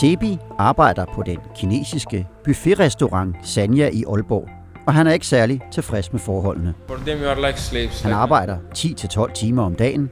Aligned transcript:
Sebi 0.00 0.38
arbejder 0.58 1.04
på 1.14 1.22
den 1.26 1.38
kinesiske 1.56 2.26
buffetrestaurant 2.44 3.36
Sanya 3.42 3.88
i 3.88 4.04
Aalborg, 4.08 4.48
og 4.86 4.94
han 4.94 5.06
er 5.06 5.12
ikke 5.12 5.26
særlig 5.26 5.60
tilfreds 5.72 6.12
med 6.12 6.20
forholdene. 6.20 6.74
For 6.88 6.96
them, 6.96 7.18
you 7.18 7.28
are 7.28 7.46
like 7.46 7.60
slaves. 7.60 8.02
Han 8.02 8.12
arbejder 8.12 8.56
10-12 8.78 9.32
timer 9.32 9.62
om 9.62 9.74
dagen, 9.74 10.10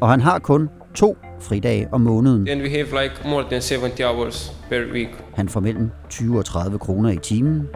og 0.00 0.10
han 0.10 0.20
har 0.20 0.38
kun 0.38 0.68
to 0.94 1.16
fridage 1.40 1.88
om 1.92 2.00
måneden. 2.00 2.48
And 2.48 2.62
we 2.62 2.70
have 2.70 2.86
like 3.02 3.14
more 3.24 3.42
than 3.42 3.62
70 3.62 4.00
hours 4.00 4.52
per 4.68 4.92
week. 4.92 5.08
Han 5.34 5.48
får 5.48 5.60
mellem 5.60 5.90
20 6.08 6.38
og 6.38 6.44
30 6.44 6.78
kroner 6.78 7.10
i 7.10 7.18
timen, 7.18 7.68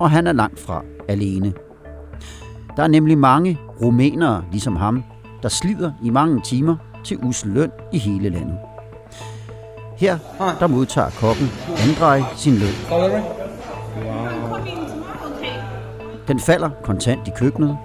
og 0.00 0.10
han 0.10 0.26
er 0.26 0.32
langt 0.32 0.60
fra 0.60 0.82
alene. 1.08 1.52
Der 2.76 2.82
er 2.82 2.88
nemlig 2.88 3.18
mange 3.18 3.58
rumænere, 3.82 4.44
ligesom 4.50 4.76
ham, 4.76 5.04
der 5.42 5.48
slider 5.48 5.92
i 6.04 6.10
mange 6.10 6.40
timer 6.44 6.76
til 7.04 7.18
usel 7.22 7.50
løn 7.50 7.70
i 7.92 7.98
hele 7.98 8.28
landet. 8.28 8.58
Her 9.96 10.18
der 10.60 10.66
modtager 10.66 11.10
kokken 11.10 11.46
Andrej 11.88 12.22
sin 12.36 12.54
løn. 12.54 12.74
Den 16.28 16.40
falder 16.40 16.70
kontant 16.82 17.28
i 17.28 17.30
køkkenet, 17.36 17.78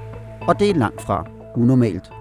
og 0.47 0.59
det 0.59 0.69
er 0.69 0.73
langt 0.73 1.01
fra 1.01 1.25
unormalt. 1.55 2.11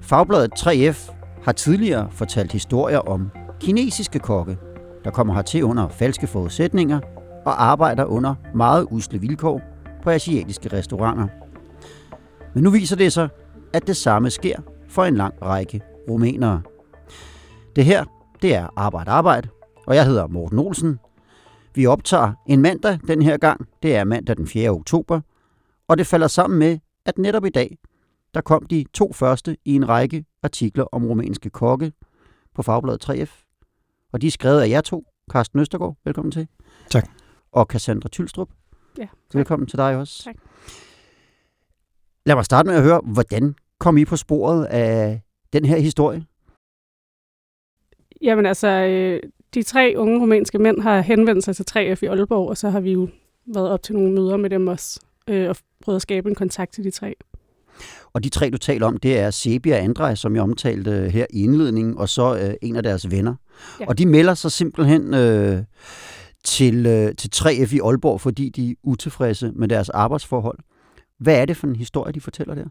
Fagbladet 0.00 0.52
3F 0.58 1.12
har 1.44 1.52
tidligere 1.52 2.08
fortalt 2.10 2.52
historier 2.52 2.98
om 2.98 3.30
kinesiske 3.60 4.18
kokke, 4.18 4.58
der 5.04 5.10
kommer 5.10 5.34
hertil 5.34 5.64
under 5.64 5.88
falske 5.88 6.26
forudsætninger 6.26 7.00
og 7.44 7.64
arbejder 7.64 8.04
under 8.04 8.34
meget 8.54 8.86
usle 8.90 9.20
vilkår 9.20 9.60
på 10.02 10.10
asiatiske 10.10 10.68
restauranter. 10.72 11.26
Men 12.54 12.64
nu 12.64 12.70
viser 12.70 12.96
det 12.96 13.12
sig, 13.12 13.28
at 13.72 13.86
det 13.86 13.96
samme 13.96 14.30
sker 14.30 14.56
for 14.88 15.04
en 15.04 15.16
lang 15.16 15.34
række 15.42 15.80
rumænere. 16.08 16.62
Det 17.76 17.84
her, 17.84 18.04
det 18.42 18.54
er 18.54 18.68
Arbejde 18.76 19.10
Arbejde, 19.10 19.48
og 19.86 19.94
jeg 19.94 20.06
hedder 20.06 20.26
Morten 20.26 20.58
Olsen. 20.58 20.98
Vi 21.74 21.86
optager 21.86 22.32
en 22.46 22.62
mandag 22.62 22.98
den 23.06 23.22
her 23.22 23.36
gang. 23.36 23.68
Det 23.82 23.96
er 23.96 24.04
mandag 24.04 24.36
den 24.36 24.46
4. 24.46 24.70
oktober, 24.70 25.20
og 25.88 25.98
det 25.98 26.06
falder 26.06 26.26
sammen 26.26 26.58
med, 26.58 26.78
at 27.04 27.18
netop 27.18 27.44
i 27.44 27.50
dag, 27.50 27.78
der 28.34 28.40
kom 28.40 28.66
de 28.66 28.84
to 28.94 29.12
første 29.12 29.56
i 29.64 29.74
en 29.74 29.88
række 29.88 30.24
artikler 30.42 30.84
om 30.84 31.06
rumænske 31.06 31.50
kokke 31.50 31.92
på 32.54 32.62
Fagbladet 32.62 33.10
3F. 33.10 33.48
Og 34.12 34.22
de 34.22 34.26
er 34.26 34.30
skrevet 34.30 34.60
af 34.60 34.68
jer 34.68 34.80
to. 34.80 35.04
Carsten 35.30 35.60
Østergaard, 35.60 35.96
velkommen 36.04 36.32
til. 36.32 36.48
Tak. 36.90 37.08
Og 37.52 37.66
Cassandra 37.66 38.08
Tylstrup, 38.08 38.48
Ja, 38.98 39.06
velkommen 39.34 39.66
til 39.68 39.78
dig 39.78 39.96
også. 39.96 40.22
Tak. 40.24 40.36
Lad 42.26 42.34
mig 42.34 42.44
starte 42.44 42.66
med 42.66 42.76
at 42.76 42.82
høre, 42.82 43.00
hvordan 43.04 43.54
kom 43.78 43.96
I 43.96 44.04
på 44.04 44.16
sporet 44.16 44.64
af 44.64 45.20
den 45.52 45.64
her 45.64 45.78
historie? 45.78 46.24
Jamen 48.22 48.46
altså, 48.46 48.68
øh, 48.68 49.20
de 49.54 49.62
tre 49.62 49.94
unge 49.96 50.20
rumænske 50.20 50.58
mænd 50.58 50.80
har 50.80 51.00
henvendt 51.00 51.44
sig 51.44 51.56
til 51.56 51.66
3F 51.70 51.98
i 52.02 52.06
Aalborg, 52.06 52.48
og 52.48 52.56
så 52.56 52.70
har 52.70 52.80
vi 52.80 52.92
jo 52.92 53.08
været 53.46 53.70
op 53.70 53.82
til 53.82 53.94
nogle 53.94 54.12
møder 54.12 54.36
med 54.36 54.50
dem 54.50 54.68
også, 54.68 55.00
øh, 55.28 55.48
og 55.48 55.56
prøvet 55.82 55.96
at 55.96 56.02
skabe 56.02 56.28
en 56.28 56.34
kontakt 56.34 56.72
til 56.72 56.84
de 56.84 56.90
tre. 56.90 57.14
Og 58.12 58.24
de 58.24 58.28
tre, 58.28 58.50
du 58.50 58.58
taler 58.58 58.86
om, 58.86 58.96
det 58.96 59.18
er 59.18 59.30
Sebi 59.30 59.70
og 59.70 59.78
Andrej, 59.78 60.14
som 60.14 60.34
jeg 60.34 60.42
omtalte 60.42 60.90
her 60.90 61.26
i 61.30 61.42
indledningen, 61.44 61.98
og 61.98 62.08
så 62.08 62.36
øh, 62.36 62.54
en 62.62 62.76
af 62.76 62.82
deres 62.82 63.10
venner. 63.10 63.34
Ja. 63.80 63.84
Ja. 63.84 63.88
Og 63.88 63.98
de 63.98 64.06
melder 64.06 64.34
sig 64.34 64.52
simpelthen 64.52 65.14
øh, 65.14 65.62
til, 66.44 66.86
øh, 66.86 67.14
til 67.14 67.30
3F 67.34 67.74
i 67.74 67.80
Aalborg, 67.84 68.20
fordi 68.20 68.48
de 68.48 68.70
er 68.70 68.74
utilfredse 68.82 69.52
med 69.54 69.68
deres 69.68 69.88
arbejdsforhold. 69.88 70.58
Hvad 71.18 71.40
er 71.40 71.44
det 71.44 71.56
for 71.56 71.66
en 71.66 71.76
historie, 71.76 72.12
de 72.12 72.20
fortæller 72.20 72.54
der? 72.54 72.64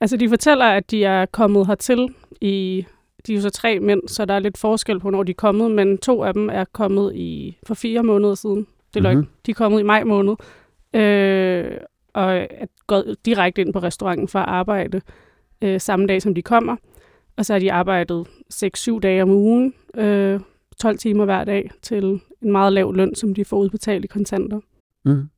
Altså, 0.00 0.16
de 0.16 0.28
fortæller, 0.28 0.64
at 0.64 0.90
de 0.90 1.04
er 1.04 1.26
kommet 1.26 1.66
hertil 1.66 2.08
i... 2.40 2.86
De 3.26 3.32
er 3.32 3.36
jo 3.36 3.42
så 3.42 3.50
tre 3.50 3.80
mænd, 3.80 4.08
så 4.08 4.24
der 4.24 4.34
er 4.34 4.38
lidt 4.38 4.58
forskel 4.58 5.00
på, 5.00 5.10
når 5.10 5.22
de 5.22 5.30
er 5.30 5.34
kommet, 5.34 5.70
men 5.70 5.98
to 5.98 6.22
af 6.22 6.34
dem 6.34 6.48
er 6.52 6.64
kommet 6.72 7.14
i 7.14 7.58
for 7.66 7.74
fire 7.74 8.02
måneder 8.02 8.34
siden. 8.34 8.66
Det 8.94 9.04
er 9.06 9.10
Mhm. 9.10 9.18
mm-hmm. 9.18 9.32
De 9.46 9.50
er 9.50 9.54
kommet 9.54 9.80
i 9.80 9.82
maj 9.82 10.04
måned, 10.04 10.34
øh, 10.94 11.70
og 12.14 12.36
er 12.36 12.66
gået 12.86 13.16
direkte 13.24 13.60
ind 13.62 13.72
på 13.72 13.78
restauranten 13.78 14.28
for 14.28 14.38
at 14.38 14.48
arbejde 14.48 15.00
øh, 15.62 15.80
samme 15.80 16.06
dag, 16.06 16.22
som 16.22 16.34
de 16.34 16.42
kommer. 16.42 16.76
Og 17.36 17.44
så 17.46 17.52
har 17.52 17.60
de 17.60 17.72
arbejdet 17.72 18.26
6-7 18.54 18.98
dage 19.00 19.22
om 19.22 19.30
ugen, 19.30 19.74
øh, 19.96 20.40
12 20.80 20.98
timer 20.98 21.24
hver 21.24 21.44
dag, 21.44 21.70
til 21.82 22.04
en 22.42 22.52
meget 22.52 22.72
lav 22.72 22.94
løn, 22.94 23.14
som 23.14 23.34
de 23.34 23.44
får 23.44 23.58
udbetalt 23.58 24.04
i 24.04 24.08
kontanter. 24.08 24.60
Mm. 25.04 25.28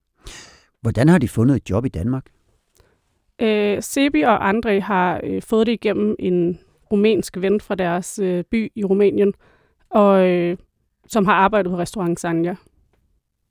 Hvordan 0.80 1.08
har 1.08 1.18
de 1.18 1.28
fundet 1.28 1.56
et 1.56 1.70
job 1.70 1.84
i 1.84 1.88
Danmark? 1.88 2.26
Øh, 3.42 3.82
Sebi 3.82 4.20
og 4.20 4.50
André 4.50 4.80
har 4.80 5.20
øh, 5.24 5.42
fået 5.42 5.66
det 5.66 5.72
igennem 5.72 6.16
en 6.18 6.58
rumænsk 6.92 7.36
ven 7.40 7.60
fra 7.60 7.74
deres 7.74 8.18
øh, 8.18 8.44
by 8.50 8.72
i 8.74 8.84
Rumænien, 8.84 9.32
og 9.90 10.28
øh, 10.28 10.56
som 11.08 11.24
har 11.24 11.32
arbejdet 11.34 11.70
på 11.70 11.78
restaurant 11.78 12.20
Sanja. 12.20 12.54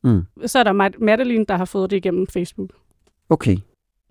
Mm. 0.03 0.21
Så 0.45 0.59
er 0.59 0.63
der 0.63 0.73
Mad- 0.73 0.99
Madeline, 1.05 1.45
der 1.45 1.57
har 1.57 1.65
fået 1.65 1.89
det 1.89 1.97
igennem 1.97 2.27
Facebook. 2.27 2.69
Okay. 3.29 3.57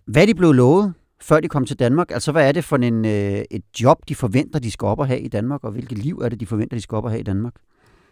Hvad 0.07 0.23
er 0.23 0.27
de 0.27 0.35
blevet 0.35 0.57
lovet, 0.57 0.95
før 1.21 1.41
de 1.41 1.49
kom 1.49 1.67
til 1.67 1.79
Danmark? 1.79 2.11
Altså, 2.11 2.33
hvad 2.33 2.49
er 2.49 2.53
det 2.53 2.65
for 2.65 2.77
en, 2.77 3.05
øh, 3.05 3.45
et 3.51 3.63
job, 3.83 4.09
de 4.09 4.15
forventer, 4.15 4.59
de 4.59 4.71
skal 4.71 4.87
op 4.87 4.99
og 4.99 5.07
have 5.07 5.21
i 5.21 5.29
Danmark, 5.29 5.65
og 5.65 5.71
hvilket 5.71 5.99
liv 5.99 6.19
er 6.19 6.29
det, 6.29 6.41
de 6.41 6.47
forventer, 6.47 6.77
de 6.77 6.83
skal 6.83 6.97
op 6.97 7.05
og 7.05 7.11
have 7.11 7.21
i 7.21 7.25
Danmark? 7.25 7.55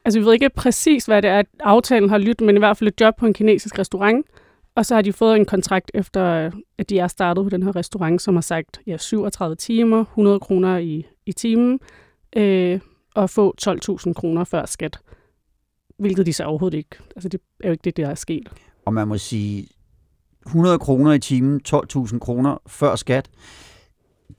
Altså, 0.05 0.21
vi 0.21 0.27
ved 0.27 0.33
ikke 0.33 0.51
præcis, 0.57 1.07
hvad 1.07 1.23
det 1.23 1.31
er, 1.31 1.43
aftalen 1.61 2.09
har 2.11 2.19
lyttet, 2.19 2.47
men 2.47 2.57
i 2.57 2.59
hvert 2.59 2.77
fald 2.77 2.89
et 2.89 3.01
job 3.01 3.15
på 3.19 3.27
en 3.27 3.35
kinesisk 3.35 3.79
restaurant. 3.79 4.27
Og 4.77 4.87
så 4.87 4.95
har 4.95 5.03
de 5.03 5.13
fået 5.13 5.37
en 5.37 5.45
kontrakt 5.45 5.91
efter, 5.95 6.51
at 6.79 6.91
de 6.91 6.99
er 6.99 7.09
startet 7.09 7.45
på 7.45 7.49
den 7.49 7.63
her 7.63 7.77
restaurant, 7.77 8.23
som 8.23 8.35
har 8.35 8.41
sagt 8.41 8.81
ja, 8.87 8.97
37 8.97 9.57
timer, 9.57 10.01
100 10.01 10.41
kroner 10.41 10.79
i, 10.79 11.07
i 11.27 11.33
timen, 11.33 11.81
øh, 12.37 12.81
og 13.15 13.31
få 13.31 13.55
12.000 13.63 14.13
kroner 14.13 14.45
før 14.45 14.67
skat. 14.67 14.99
Hvilket 15.99 16.27
de 16.27 16.33
så 16.33 16.45
overhovedet 16.45 16.79
ikke. 16.79 16.97
Altså, 17.17 17.29
det 17.29 17.41
er 17.61 17.69
jo 17.69 17.73
ikke 17.73 17.83
det, 17.83 17.97
der 17.97 18.09
er 18.09 18.15
sket. 18.15 18.49
Og 18.85 18.95
man 18.95 19.09
må 19.09 19.19
sige, 19.19 19.69
100 20.47 20.79
kroner 20.79 21.13
i 21.13 21.19
timen, 21.19 21.61
12.000 21.69 22.19
kroner 22.19 22.59
før 22.67 22.97
skat, 22.97 23.31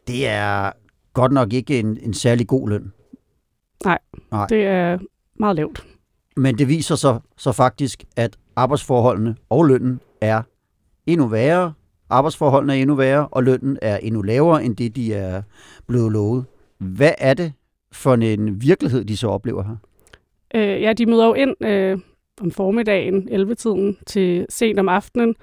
det 0.08 0.28
er 0.28 0.72
godt 1.14 1.32
nok 1.32 1.54
ikke 1.54 1.80
en, 1.80 1.98
en 2.02 2.14
særlig 2.14 2.48
god 2.48 2.70
løn. 2.70 2.94
Nej. 3.84 4.00
Det 4.50 4.66
er 4.66 5.00
meget 5.40 5.56
lavt. 5.56 5.88
Men 6.36 6.58
det 6.58 6.68
viser 6.68 6.96
sig 6.96 7.20
så 7.38 7.52
faktisk, 7.52 8.04
at 8.16 8.38
arbejdsforholdene 8.56 9.36
og 9.50 9.66
lønnen 9.66 10.00
er 10.22 10.42
endnu 11.06 11.28
værre. 11.28 11.74
Arbejdsforholdene 12.10 12.74
er 12.74 12.82
endnu 12.82 12.96
værre, 12.96 13.28
og 13.28 13.44
lønnen 13.44 13.78
er 13.82 13.98
endnu 13.98 14.22
lavere 14.22 14.64
end 14.64 14.76
det, 14.76 14.96
de 14.96 15.14
er 15.14 15.42
blevet 15.88 16.12
lovet. 16.12 16.46
Hvad 16.78 17.12
er 17.18 17.34
det 17.34 17.54
for 17.92 18.14
en 18.14 18.62
virkelighed, 18.62 19.06
de 19.06 19.18
så 19.18 19.28
oplever 19.28 19.64
her? 19.64 19.76
Øh, 20.56 20.82
ja, 20.82 20.94
de 20.94 21.06
møder 21.06 21.26
jo 21.26 21.34
ind 21.34 21.66
øh, 21.66 22.00
om 22.42 22.52
formiddagen, 22.52 23.30
11-tiden, 23.32 23.98
til 24.06 24.46
sent 24.50 24.80
om 24.80 24.90
aftenen. 24.90 25.36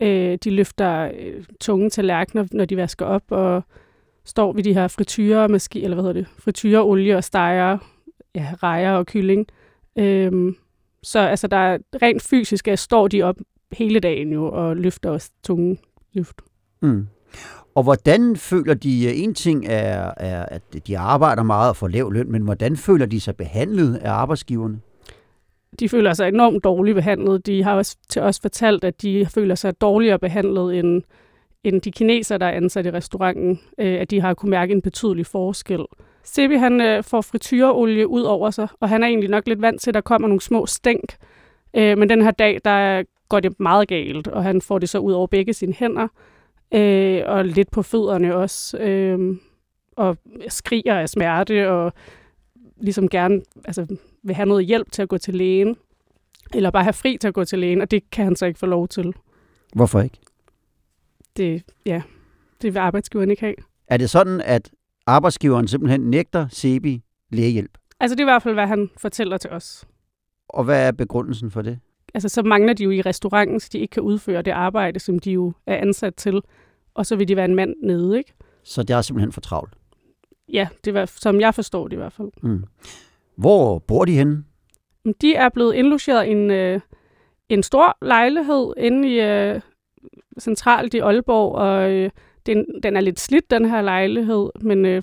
Øh, 0.00 0.38
de 0.44 0.50
løfter 0.50 1.10
øh, 1.18 1.44
tunge 1.60 1.90
tallerkener, 1.90 2.46
når 2.52 2.64
de 2.64 2.76
vasker 2.76 3.06
op, 3.06 3.22
og 3.28 3.62
står 4.24 4.52
ved 4.52 4.62
de 4.62 4.74
her 4.74 4.88
frityrer, 4.88 5.48
maski, 5.48 5.84
eller 5.84 5.94
hvad 5.94 6.04
hedder 6.04 6.20
det, 6.20 6.26
frityrer, 6.38 6.82
olie 6.82 7.16
og 7.16 7.24
steger, 7.24 7.78
ja, 8.34 8.54
rejer 8.62 8.92
og 8.92 9.06
kylling. 9.06 9.46
Øh, 9.98 10.52
så 11.02 11.18
altså, 11.18 11.46
der 11.46 11.56
er 11.56 11.78
rent 12.02 12.22
fysisk, 12.22 12.68
at 12.68 12.78
står 12.78 13.08
de 13.08 13.22
op 13.22 13.36
hele 13.72 14.00
dagen 14.00 14.32
jo, 14.32 14.48
og 14.48 14.76
løfter 14.76 15.10
også 15.10 15.30
tunge 15.44 15.78
løft. 16.12 16.40
Mm. 16.82 17.06
Og 17.74 17.82
hvordan 17.82 18.36
føler 18.36 18.74
de, 18.74 19.14
en 19.14 19.34
ting 19.34 19.66
er, 19.68 20.12
er, 20.16 20.44
at 20.44 20.62
de 20.86 20.98
arbejder 20.98 21.42
meget 21.42 21.68
og 21.68 21.76
får 21.76 21.88
lav 21.88 22.12
løn, 22.12 22.32
men 22.32 22.42
hvordan 22.42 22.76
føler 22.76 23.06
de 23.06 23.20
sig 23.20 23.36
behandlet 23.36 23.96
af 23.96 24.10
arbejdsgiverne? 24.10 24.80
de 25.80 25.88
føler 25.88 26.12
sig 26.12 26.28
enormt 26.28 26.64
dårligt 26.64 26.94
behandlet. 26.94 27.46
De 27.46 27.62
har 27.62 27.74
også 27.74 27.96
til 28.08 28.22
os 28.22 28.40
fortalt, 28.40 28.84
at 28.84 29.02
de 29.02 29.26
føler 29.26 29.54
sig 29.54 29.80
dårligere 29.80 30.18
behandlet 30.18 30.78
end, 30.78 31.02
end 31.64 31.80
de 31.80 31.90
kinesere, 31.90 32.38
der 32.38 32.46
er 32.46 32.50
ansat 32.56 32.86
i 32.86 32.90
restauranten. 32.90 33.60
Øh, 33.78 34.00
at 34.00 34.10
de 34.10 34.20
har 34.20 34.34
kunne 34.34 34.50
mærke 34.50 34.72
en 34.72 34.82
betydelig 34.82 35.26
forskel. 35.26 35.84
Sebi 36.24 36.54
han 36.54 36.80
øh, 36.80 37.04
får 37.04 37.20
frityreolie 37.20 38.08
ud 38.08 38.22
over 38.22 38.50
sig, 38.50 38.68
og 38.80 38.88
han 38.88 39.02
er 39.02 39.06
egentlig 39.06 39.30
nok 39.30 39.46
lidt 39.46 39.62
vant 39.62 39.80
til, 39.80 39.90
at 39.90 39.94
der 39.94 40.00
kommer 40.00 40.28
nogle 40.28 40.40
små 40.40 40.66
stænk. 40.66 41.16
Øh, 41.76 41.98
men 41.98 42.08
den 42.08 42.22
her 42.22 42.30
dag, 42.30 42.58
der 42.64 43.02
går 43.30 43.40
det 43.40 43.60
meget 43.60 43.88
galt, 43.88 44.28
og 44.28 44.44
han 44.44 44.62
får 44.62 44.78
det 44.78 44.88
så 44.88 44.98
ud 44.98 45.12
over 45.12 45.26
begge 45.26 45.52
sine 45.52 45.72
hænder, 45.72 46.08
øh, 46.74 47.22
og 47.26 47.44
lidt 47.44 47.70
på 47.70 47.82
fødderne 47.82 48.36
også, 48.36 48.78
øh, 48.78 49.36
og 49.96 50.16
skriger 50.48 50.94
af 50.94 51.08
smerte, 51.08 51.70
og 51.70 51.92
ligesom 52.76 53.08
gerne 53.08 53.42
altså, 53.64 53.96
vil 54.22 54.34
have 54.34 54.46
noget 54.46 54.66
hjælp 54.66 54.92
til 54.92 55.02
at 55.02 55.08
gå 55.08 55.18
til 55.18 55.34
lægen. 55.34 55.76
eller 56.54 56.70
bare 56.70 56.82
have 56.82 56.92
fri 56.92 57.16
til 57.20 57.28
at 57.28 57.34
gå 57.34 57.44
til 57.44 57.58
lægen, 57.58 57.80
og 57.80 57.90
det 57.90 58.10
kan 58.10 58.24
han 58.24 58.36
så 58.36 58.46
ikke 58.46 58.58
få 58.58 58.66
lov 58.66 58.88
til. 58.88 59.14
Hvorfor 59.74 60.00
ikke? 60.00 60.18
Det, 61.36 61.62
ja, 61.86 62.02
det 62.62 62.74
vil 62.74 62.80
arbejdsgiveren 62.80 63.30
ikke 63.30 63.42
have. 63.42 63.54
Er 63.88 63.96
det 63.96 64.10
sådan, 64.10 64.40
at 64.40 64.70
arbejdsgiveren 65.06 65.68
simpelthen 65.68 66.00
nægter 66.00 66.48
Sebi 66.48 67.02
lægehjælp? 67.30 67.78
Altså 68.00 68.14
det 68.14 68.20
er 68.20 68.24
i 68.24 68.32
hvert 68.32 68.42
fald, 68.42 68.54
hvad 68.54 68.66
han 68.66 68.90
fortæller 68.96 69.38
til 69.38 69.50
os. 69.50 69.84
Og 70.48 70.64
hvad 70.64 70.86
er 70.86 70.92
begrundelsen 70.92 71.50
for 71.50 71.62
det? 71.62 71.78
Altså 72.14 72.28
så 72.28 72.42
mangler 72.42 72.72
de 72.72 72.84
jo 72.84 72.90
i 72.90 73.00
restauranten, 73.00 73.60
så 73.60 73.68
de 73.72 73.78
ikke 73.78 73.92
kan 73.92 74.02
udføre 74.02 74.42
det 74.42 74.50
arbejde, 74.50 75.00
som 75.00 75.18
de 75.18 75.32
jo 75.32 75.52
er 75.66 75.76
ansat 75.76 76.14
til. 76.14 76.40
Og 76.94 77.06
så 77.06 77.16
vil 77.16 77.28
de 77.28 77.36
være 77.36 77.44
en 77.44 77.54
mand 77.54 77.74
nede, 77.82 78.18
ikke? 78.18 78.32
Så 78.64 78.82
det 78.82 78.96
er 78.96 79.00
simpelthen 79.00 79.32
for 79.32 79.40
travlt. 79.40 79.74
Ja, 80.52 80.68
det 80.84 80.94
var, 80.94 81.04
som 81.04 81.40
jeg 81.40 81.54
forstår 81.54 81.88
det 81.88 81.92
i 81.92 81.96
hvert 81.96 82.12
fald. 82.12 82.28
Mm. 82.42 82.64
Hvor 83.36 83.78
bor 83.78 84.04
de 84.04 84.12
henne? 84.12 84.44
De 85.20 85.34
er 85.34 85.48
blevet 85.48 85.74
indlogeret 85.74 86.26
i 86.26 86.30
en, 86.30 86.50
øh, 86.50 86.80
en 87.48 87.62
stor 87.62 87.98
lejlighed 88.02 88.72
inde 88.76 89.08
i 89.08 89.20
øh, 89.20 89.60
centralt 90.40 90.94
i 90.94 90.98
Aalborg, 90.98 91.54
og 91.54 91.90
øh, 91.90 92.10
den, 92.46 92.82
den 92.82 92.96
er 92.96 93.00
lidt 93.00 93.20
slidt, 93.20 93.50
den 93.50 93.64
her 93.64 93.82
lejlighed, 93.82 94.50
men 94.60 94.86
øh, 94.86 95.02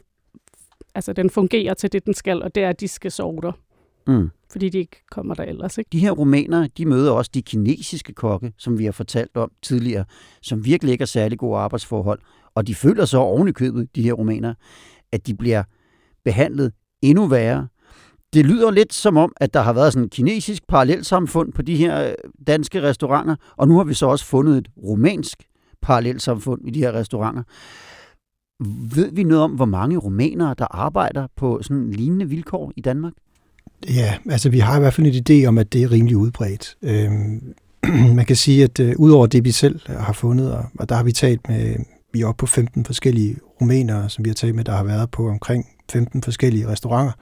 altså, 0.95 1.13
den 1.13 1.29
fungerer 1.29 1.73
til 1.73 1.91
det, 1.91 2.05
den 2.05 2.13
skal, 2.13 2.43
og 2.43 2.55
det 2.55 2.63
er, 2.63 2.69
at 2.69 2.79
de 2.79 2.87
skal 2.87 3.11
sove 3.11 3.41
der, 3.41 3.51
Mm. 4.07 4.29
fordi 4.51 4.69
de 4.69 4.77
ikke 4.77 5.03
kommer 5.11 5.35
der 5.35 5.43
ellers. 5.43 5.77
Ikke? 5.77 5.89
De 5.91 5.99
her 5.99 6.11
rumænere, 6.11 6.69
de 6.77 6.85
møder 6.85 7.11
også 7.11 7.31
de 7.33 7.41
kinesiske 7.41 8.13
kokke, 8.13 8.53
som 8.57 8.79
vi 8.79 8.85
har 8.85 8.91
fortalt 8.91 9.37
om 9.37 9.51
tidligere, 9.61 10.05
som 10.41 10.65
virkelig 10.65 10.91
ikke 10.91 11.01
har 11.01 11.07
særlig 11.07 11.39
gode 11.39 11.57
arbejdsforhold. 11.57 12.19
Og 12.55 12.67
de 12.67 12.75
føler 12.75 13.05
så 13.05 13.17
oven 13.17 13.47
i 13.47 13.51
købet, 13.51 13.95
de 13.95 14.01
her 14.01 14.13
rumænere, 14.13 14.55
at 15.11 15.27
de 15.27 15.33
bliver 15.33 15.63
behandlet 16.25 16.71
endnu 17.01 17.25
værre. 17.25 17.67
Det 18.33 18.45
lyder 18.45 18.71
lidt 18.71 18.93
som 18.93 19.17
om, 19.17 19.33
at 19.37 19.53
der 19.53 19.61
har 19.61 19.73
været 19.73 19.93
sådan 19.93 20.05
et 20.05 20.11
kinesisk 20.11 20.67
parallelsamfund 20.67 21.53
på 21.53 21.61
de 21.61 21.75
her 21.75 22.07
øh, 22.07 22.13
danske 22.47 22.81
restauranter, 22.81 23.35
og 23.57 23.67
nu 23.67 23.77
har 23.77 23.83
vi 23.83 23.93
så 23.93 24.05
også 24.05 24.25
fundet 24.25 24.57
et 24.57 24.67
rumænsk 24.77 25.43
parallelsamfund 25.81 26.67
i 26.67 26.71
de 26.71 26.79
her 26.79 26.91
restauranter. 26.91 27.43
Ved 28.95 29.11
vi 29.11 29.23
noget 29.23 29.43
om, 29.43 29.51
hvor 29.51 29.65
mange 29.65 29.97
rumænere, 29.97 30.55
der 30.57 30.75
arbejder 30.75 31.27
på 31.35 31.59
sådan 31.61 31.91
lignende 31.91 32.29
vilkår 32.29 32.71
i 32.75 32.81
Danmark? 32.81 33.13
Ja, 33.89 34.13
altså 34.29 34.49
vi 34.49 34.59
har 34.59 34.77
i 34.77 34.79
hvert 34.79 34.93
fald 34.93 35.07
en 35.07 35.23
idé 35.29 35.47
om, 35.47 35.57
at 35.57 35.73
det 35.73 35.83
er 35.83 35.91
rimelig 35.91 36.17
udbredt. 36.17 36.77
Øhm, 36.81 37.53
man 38.15 38.25
kan 38.25 38.35
sige, 38.35 38.63
at 38.63 38.79
øh, 38.79 38.93
udover 38.97 39.27
det, 39.27 39.45
vi 39.45 39.51
selv 39.51 39.79
har 39.87 40.13
fundet, 40.13 40.53
og, 40.53 40.65
og 40.79 40.89
der 40.89 40.95
har 40.95 41.03
vi 41.03 41.11
talt 41.11 41.49
med, 41.49 41.75
vi 42.13 42.21
er 42.21 42.27
oppe 42.27 42.39
på 42.39 42.45
15 42.45 42.85
forskellige 42.85 43.35
rumænere, 43.61 44.09
som 44.09 44.25
vi 44.25 44.29
har 44.29 44.35
talt 44.35 44.55
med, 44.55 44.63
der 44.63 44.75
har 44.75 44.83
været 44.83 45.11
på 45.11 45.29
omkring 45.29 45.65
15 45.91 46.23
forskellige 46.23 46.67
restauranter. 46.67 47.13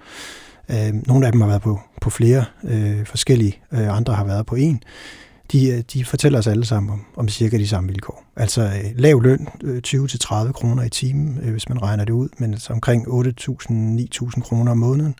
Øhm, 0.71 1.03
nogle 1.07 1.25
af 1.25 1.31
dem 1.31 1.41
har 1.41 1.47
været 1.47 1.61
på, 1.61 1.79
på 2.01 2.09
flere 2.09 2.45
øh, 2.63 3.05
forskellige, 3.05 3.59
øh, 3.71 3.97
andre 3.97 4.13
har 4.13 4.25
været 4.25 4.45
på 4.45 4.55
en. 4.55 4.83
De, 5.51 5.67
øh, 5.67 5.83
de 5.93 6.05
fortæller 6.05 6.39
os 6.39 6.47
alle 6.47 6.65
sammen 6.65 6.93
om, 6.93 7.05
om 7.15 7.27
cirka 7.27 7.57
de 7.57 7.67
samme 7.67 7.89
vilkår. 7.89 8.23
Altså 8.35 8.61
øh, 8.61 8.91
lav 8.95 9.21
løn, 9.21 9.47
øh, 9.63 9.81
20-30 9.87 10.51
kroner 10.51 10.83
i 10.83 10.89
timen, 10.89 11.39
øh, 11.43 11.51
hvis 11.51 11.69
man 11.69 11.81
regner 11.81 12.05
det 12.05 12.13
ud, 12.13 12.29
men 12.37 12.53
altså 12.53 12.73
omkring 12.73 13.07
8.000-9.000 13.07 14.41
kroner 14.41 14.71
om 14.71 14.77
måneden. 14.77 15.15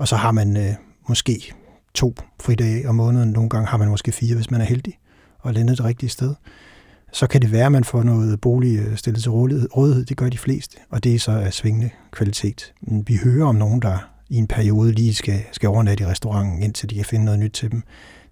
Og 0.00 0.08
så 0.08 0.16
har 0.16 0.32
man 0.32 0.56
øh, 0.56 0.74
måske 1.08 1.52
to 1.94 2.14
fridage 2.42 2.88
om 2.88 2.94
måneden. 2.94 3.30
Nogle 3.30 3.48
gange 3.48 3.66
har 3.66 3.76
man 3.76 3.88
måske 3.88 4.12
fire, 4.12 4.34
hvis 4.34 4.50
man 4.50 4.60
er 4.60 4.64
heldig 4.64 4.98
og 5.38 5.54
landet 5.54 5.78
det 5.78 5.86
rigtige 5.86 6.10
sted. 6.10 6.34
Så 7.12 7.26
kan 7.26 7.42
det 7.42 7.52
være, 7.52 7.66
at 7.66 7.72
man 7.72 7.84
får 7.84 8.02
noget 8.02 8.40
bolig 8.40 8.78
øh, 8.78 8.96
stillet 8.96 9.22
til 9.22 9.30
rådighed. 9.30 10.04
Det 10.04 10.16
gør 10.16 10.28
de 10.28 10.38
fleste, 10.38 10.76
og 10.90 11.04
det 11.04 11.14
er 11.14 11.18
så 11.18 11.30
af 11.30 11.52
svingende 11.52 11.90
kvalitet. 12.10 12.72
Vi 12.80 13.18
hører 13.24 13.46
om 13.46 13.54
nogen, 13.54 13.82
der 13.82 13.98
i 14.28 14.36
en 14.36 14.46
periode 14.46 14.92
lige 14.92 15.14
skal, 15.14 15.42
skal 15.52 15.68
overnatte 15.68 16.04
i 16.04 16.06
restauranten, 16.06 16.62
indtil 16.62 16.90
de 16.90 16.94
kan 16.94 17.04
finde 17.04 17.24
noget 17.24 17.40
nyt 17.40 17.52
til 17.52 17.70
dem. 17.70 17.82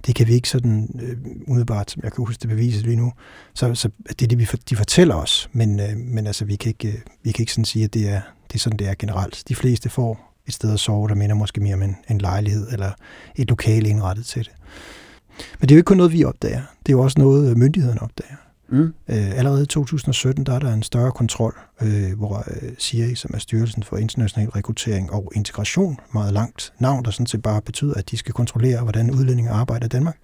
Det 0.07 0.15
kan 0.15 0.27
vi 0.27 0.33
ikke 0.33 0.49
sådan 0.49 1.01
øh, 1.03 1.17
umiddelbart, 1.47 1.91
som 1.91 2.03
jeg 2.05 2.13
kan 2.13 2.25
huske 2.25 2.41
det 2.41 2.49
bevises 2.49 2.83
lige 2.83 2.97
nu. 2.97 3.13
Så, 3.55 3.75
så 3.75 3.91
det 4.09 4.23
er 4.23 4.29
det, 4.29 4.39
vi 4.39 4.45
for, 4.45 4.57
de 4.57 4.77
fortæller 4.77 5.15
os, 5.15 5.49
men, 5.53 5.81
øh, 5.81 5.97
men 5.97 6.27
altså, 6.27 6.45
vi 6.45 6.57
kan 6.57 6.69
ikke, 6.69 6.89
øh, 6.89 6.99
vi 7.23 7.33
kan 7.33 7.43
ikke 7.43 7.53
sådan 7.53 7.65
sige, 7.65 7.85
at 7.85 7.95
det 7.95 8.09
er, 8.09 8.21
det 8.49 8.55
er 8.55 8.59
sådan, 8.59 8.79
det 8.79 8.89
er 8.89 8.95
generelt. 8.99 9.43
De 9.49 9.55
fleste 9.55 9.89
får 9.89 10.28
et 10.49 10.55
sted 10.55 10.73
at 10.73 10.81
sove, 10.81 11.09
der 11.09 11.15
minder 11.15 11.35
måske 11.35 11.61
mere 11.61 11.75
om 11.75 11.83
en, 11.83 11.97
en 12.11 12.19
lejlighed 12.19 12.69
eller 12.73 12.91
et 13.37 13.49
lokale 13.49 13.89
indrettet 13.89 14.27
til 14.27 14.45
det. 14.45 14.53
Men 15.61 15.69
det 15.69 15.71
er 15.71 15.77
jo 15.77 15.79
ikke 15.79 15.87
kun 15.87 15.97
noget, 15.97 16.13
vi 16.13 16.25
opdager. 16.25 16.63
Det 16.87 16.93
er 16.93 16.97
jo 16.97 17.01
også 17.01 17.19
noget, 17.19 17.57
myndighederne 17.59 18.03
opdager. 18.03 18.37
Mm. 18.69 18.95
Øh, 19.09 19.39
allerede 19.39 19.63
i 19.63 19.67
2017, 19.67 20.45
der 20.45 20.53
er 20.53 20.59
der 20.59 20.73
en 20.73 20.83
større 20.83 21.13
kontrol, 21.13 21.59
øh, 21.83 22.19
hvor 22.19 22.45
øh, 22.47 22.75
CIA, 22.79 23.15
som 23.15 23.31
er 23.35 23.39
Styrelsen 23.39 23.83
for 23.83 23.97
International 23.97 24.51
Rekruttering 24.51 25.13
og 25.13 25.33
Integration, 25.35 25.99
meget 26.15 26.33
langt 26.33 26.73
navn, 26.79 27.05
der 27.05 27.11
sådan 27.11 27.27
set 27.27 27.43
bare 27.43 27.63
betyder, 27.63 27.95
at 27.95 28.11
de 28.11 28.17
skal 28.17 28.35
kontrollere, 28.35 28.83
hvordan 28.83 29.11
udlændinge 29.11 29.51
arbejder 29.51 29.87
i 29.87 29.89
Danmark. 29.89 30.17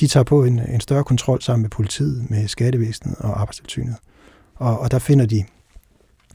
De 0.00 0.06
tager 0.06 0.24
på 0.24 0.44
en, 0.44 0.58
en 0.58 0.80
større 0.80 1.04
kontrol 1.04 1.42
sammen 1.42 1.62
med 1.62 1.70
politiet, 1.70 2.30
med 2.30 2.48
skattevæsenet 2.48 3.16
og 3.18 3.40
arbejdstilsynet. 3.40 3.96
Og, 4.54 4.78
og 4.78 4.90
der 4.90 4.98
finder 4.98 5.26
de 5.26 5.44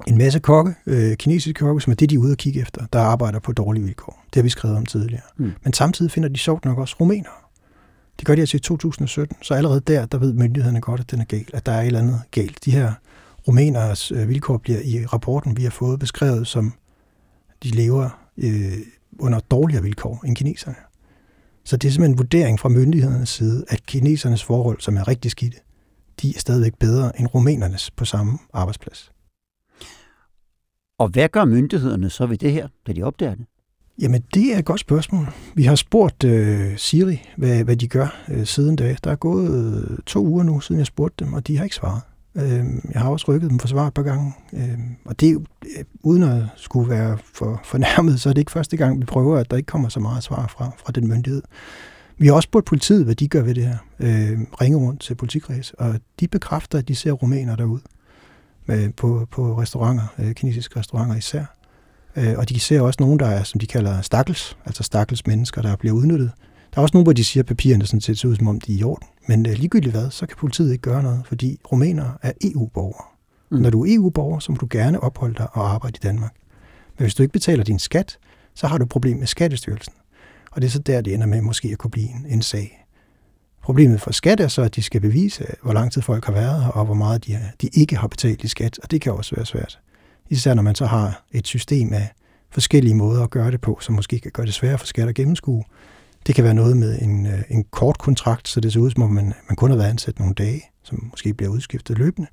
en 0.07 0.17
masse 0.17 0.39
kokke, 0.39 0.75
øh, 0.85 1.17
kinesiske 1.17 1.53
kokke, 1.53 1.81
som 1.81 1.91
er 1.91 1.95
det, 1.95 2.09
de 2.09 2.15
er 2.15 2.19
ude 2.19 2.31
at 2.31 2.37
kigge 2.37 2.61
efter, 2.61 2.85
der 2.93 2.99
arbejder 2.99 3.39
på 3.39 3.51
dårlige 3.51 3.83
vilkår. 3.83 4.23
Det 4.25 4.35
har 4.35 4.43
vi 4.43 4.49
skrevet 4.49 4.77
om 4.77 4.85
tidligere. 4.85 5.23
Mm. 5.37 5.51
Men 5.63 5.73
samtidig 5.73 6.11
finder 6.11 6.29
de 6.29 6.37
sjovt 6.37 6.65
nok 6.65 6.77
også 6.77 6.95
rumænere. 6.99 7.33
Det 8.19 8.25
gør 8.25 8.35
de 8.35 8.41
altså 8.41 8.57
i 8.57 8.59
2017, 8.59 9.37
så 9.41 9.53
allerede 9.53 9.79
der, 9.79 10.05
der 10.05 10.17
ved 10.17 10.33
myndighederne 10.33 10.81
godt, 10.81 10.99
at 10.99 11.11
den 11.11 11.21
er 11.21 11.25
galt, 11.25 11.51
at 11.53 11.65
der 11.65 11.71
er 11.71 11.81
et 11.81 11.87
eller 11.87 11.99
andet 11.99 12.21
galt. 12.31 12.65
De 12.65 12.71
her 12.71 12.93
rumæneres 13.47 14.11
øh, 14.11 14.29
vilkår 14.29 14.57
bliver 14.57 14.79
i 14.83 15.05
rapporten, 15.05 15.57
vi 15.57 15.63
har 15.63 15.69
fået 15.69 15.99
beskrevet 15.99 16.47
som, 16.47 16.73
de 17.63 17.69
lever 17.69 18.09
øh, 18.37 18.73
under 19.19 19.39
dårligere 19.39 19.83
vilkår 19.83 20.23
end 20.25 20.35
kineserne. 20.35 20.75
Så 21.63 21.77
det 21.77 21.87
er 21.87 21.91
simpelthen 21.91 22.13
en 22.13 22.17
vurdering 22.17 22.59
fra 22.59 22.69
myndighedernes 22.69 23.29
side, 23.29 23.65
at 23.69 23.85
kinesernes 23.85 24.43
forhold, 24.43 24.81
som 24.81 24.97
er 24.97 25.07
rigtig 25.07 25.31
skidte, 25.31 25.57
de 26.21 26.29
er 26.35 26.39
stadigvæk 26.39 26.73
bedre 26.79 27.19
end 27.19 27.27
rumænernes 27.35 27.91
på 27.91 28.05
samme 28.05 28.37
arbejdsplads. 28.53 29.11
Og 30.99 31.07
hvad 31.07 31.29
gør 31.29 31.45
myndighederne 31.45 32.09
så 32.09 32.25
ved 32.25 32.37
det 32.37 32.51
her, 32.51 32.67
da 32.87 32.93
de 32.93 33.03
opdager 33.03 33.35
det? 33.35 33.45
Jamen, 34.01 34.23
det 34.33 34.53
er 34.53 34.57
et 34.57 34.65
godt 34.65 34.79
spørgsmål. 34.79 35.27
Vi 35.55 35.63
har 35.63 35.75
spurgt 35.75 36.23
øh, 36.23 36.77
Siri, 36.77 37.21
hvad, 37.37 37.63
hvad 37.63 37.75
de 37.75 37.87
gør 37.87 38.21
øh, 38.29 38.45
siden 38.45 38.75
da. 38.75 38.95
Der 39.03 39.11
er 39.11 39.15
gået 39.15 39.83
øh, 39.89 39.97
to 40.05 40.25
uger 40.25 40.43
nu, 40.43 40.59
siden 40.59 40.79
jeg 40.79 40.85
spurgte 40.85 41.25
dem, 41.25 41.33
og 41.33 41.47
de 41.47 41.57
har 41.57 41.63
ikke 41.63 41.75
svaret. 41.75 42.01
Øh, 42.35 42.65
jeg 42.93 43.01
har 43.01 43.09
også 43.09 43.25
rykket 43.27 43.49
dem 43.49 43.59
for 43.59 43.67
svar 43.67 43.87
et 43.87 43.93
par 43.93 44.03
gange. 44.03 44.33
Øh, 44.53 44.79
og 45.05 45.19
det 45.19 45.47
øh, 45.77 45.83
uden 46.03 46.23
at 46.23 46.43
skulle 46.55 46.89
være 46.89 47.17
for 47.33 47.61
fornærmet, 47.71 48.21
så 48.21 48.29
er 48.29 48.33
det 48.33 48.41
ikke 48.41 48.51
første 48.51 48.77
gang, 48.77 48.99
vi 48.99 49.05
prøver, 49.05 49.37
at 49.37 49.51
der 49.51 49.57
ikke 49.57 49.67
kommer 49.67 49.89
så 49.89 49.99
meget 49.99 50.23
svar 50.23 50.47
fra, 50.47 50.71
fra 50.85 50.91
den 50.91 51.07
myndighed. 51.07 51.41
Vi 52.17 52.27
har 52.27 52.33
også 52.33 52.47
spurgt 52.47 52.65
politiet, 52.65 53.05
hvad 53.05 53.15
de 53.15 53.27
gør 53.27 53.41
ved 53.41 53.55
det 53.55 53.63
her. 53.63 53.77
Øh, 53.99 54.39
ringe 54.61 54.77
rundt 54.77 55.01
til 55.01 55.15
politikreds, 55.15 55.71
og 55.71 55.99
de 56.19 56.27
bekræfter, 56.27 56.77
at 56.77 56.87
de 56.87 56.95
ser 56.95 57.11
rumæner 57.11 57.55
derude 57.55 57.81
med, 58.67 58.89
på, 58.89 59.27
på 59.31 59.61
restauranter, 59.61 60.07
øh, 60.19 60.33
kinesiske 60.33 60.79
restauranter 60.79 61.15
især. 61.15 61.45
Øh, 62.15 62.37
og 62.37 62.49
de 62.49 62.59
ser 62.59 62.81
også 62.81 62.97
nogen, 62.99 63.19
der 63.19 63.25
er, 63.25 63.43
som 63.43 63.59
de 63.59 63.67
kalder 63.67 64.01
stakkels, 64.01 64.57
altså 64.65 64.83
stakkels 64.83 65.27
mennesker, 65.27 65.61
der 65.61 65.75
bliver 65.75 65.95
udnyttet. 65.95 66.31
Der 66.73 66.77
er 66.79 66.81
også 66.81 66.95
nogen, 66.95 67.05
hvor 67.05 67.13
de 67.13 67.23
siger, 67.23 67.43
at 67.43 67.47
papirerne 67.47 67.85
sådan 67.85 68.01
set 68.01 68.19
ser 68.19 68.29
ud, 68.29 68.35
som 68.35 68.47
om 68.47 68.61
de 68.61 68.73
er 68.73 68.79
i 68.79 68.83
orden. 68.83 69.07
Men 69.27 69.45
øh, 69.45 69.53
ligegyldigt 69.53 69.95
hvad, 69.95 70.09
så 70.09 70.25
kan 70.25 70.37
politiet 70.37 70.71
ikke 70.71 70.81
gøre 70.81 71.03
noget, 71.03 71.21
fordi 71.25 71.59
rumænere 71.71 72.17
er 72.21 72.31
EU-borgere. 72.43 73.05
Mm. 73.51 73.57
Når 73.57 73.69
du 73.69 73.85
er 73.85 73.95
EU-borger, 73.95 74.39
så 74.39 74.51
må 74.51 74.57
du 74.57 74.67
gerne 74.69 75.03
opholde 75.03 75.35
dig 75.35 75.47
og 75.51 75.73
arbejde 75.73 75.97
i 76.03 76.03
Danmark. 76.07 76.33
Men 76.97 77.03
hvis 77.03 77.15
du 77.15 77.23
ikke 77.23 77.33
betaler 77.33 77.63
din 77.63 77.79
skat, 77.79 78.17
så 78.55 78.67
har 78.67 78.77
du 78.77 78.83
et 78.83 78.89
problem 78.89 79.17
med 79.17 79.27
Skattestyrelsen. 79.27 79.93
Og 80.51 80.61
det 80.61 80.67
er 80.67 80.71
så 80.71 80.79
der, 80.79 81.01
det 81.01 81.13
ender 81.13 81.27
med 81.27 81.41
måske 81.41 81.69
at 81.71 81.77
kunne 81.77 81.91
blive 81.91 82.09
en, 82.09 82.25
en 82.29 82.41
sag. 82.41 82.86
Problemet 83.67 84.01
for 84.01 84.11
skat 84.11 84.39
er 84.39 84.47
så, 84.47 84.61
at 84.61 84.75
de 84.75 84.83
skal 84.83 85.01
bevise, 85.01 85.45
hvor 85.63 85.73
lang 85.73 85.91
tid 85.91 86.01
folk 86.01 86.25
har 86.25 86.33
været 86.33 86.63
her, 86.63 86.69
og 86.69 86.85
hvor 86.85 86.93
meget 86.93 87.27
de, 87.27 87.39
de 87.61 87.69
ikke 87.73 87.95
har 87.95 88.07
betalt 88.07 88.43
i 88.43 88.47
skat, 88.47 88.79
og 88.83 88.91
det 88.91 89.01
kan 89.01 89.13
også 89.13 89.35
være 89.35 89.45
svært. 89.45 89.79
Især 90.29 90.53
når 90.53 90.63
man 90.63 90.75
så 90.75 90.85
har 90.85 91.23
et 91.31 91.47
system 91.47 91.93
af 91.93 92.09
forskellige 92.51 92.95
måder 92.95 93.23
at 93.23 93.29
gøre 93.29 93.51
det 93.51 93.61
på, 93.61 93.77
som 93.81 93.95
måske 93.95 94.19
kan 94.19 94.31
gøre 94.31 94.45
det 94.45 94.53
sværere 94.53 94.77
for 94.77 94.85
skat 94.85 95.09
at 95.09 95.15
gennemskue. 95.15 95.63
Det 96.27 96.35
kan 96.35 96.43
være 96.43 96.53
noget 96.53 96.77
med 96.77 96.99
en, 97.01 97.25
øh, 97.25 97.41
en 97.49 97.63
kort 97.63 97.97
kontrakt, 97.97 98.47
så 98.47 98.59
det 98.59 98.73
ser 98.73 98.79
ud 98.79 98.91
som 98.91 99.03
om, 99.03 99.09
man, 99.09 99.33
man 99.49 99.55
kun 99.55 99.69
har 99.69 99.77
været 99.77 99.89
ansat 99.89 100.19
nogle 100.19 100.33
dage, 100.33 100.61
som 100.83 101.07
måske 101.11 101.33
bliver 101.33 101.51
udskiftet 101.51 101.97
løbende. 101.97 102.27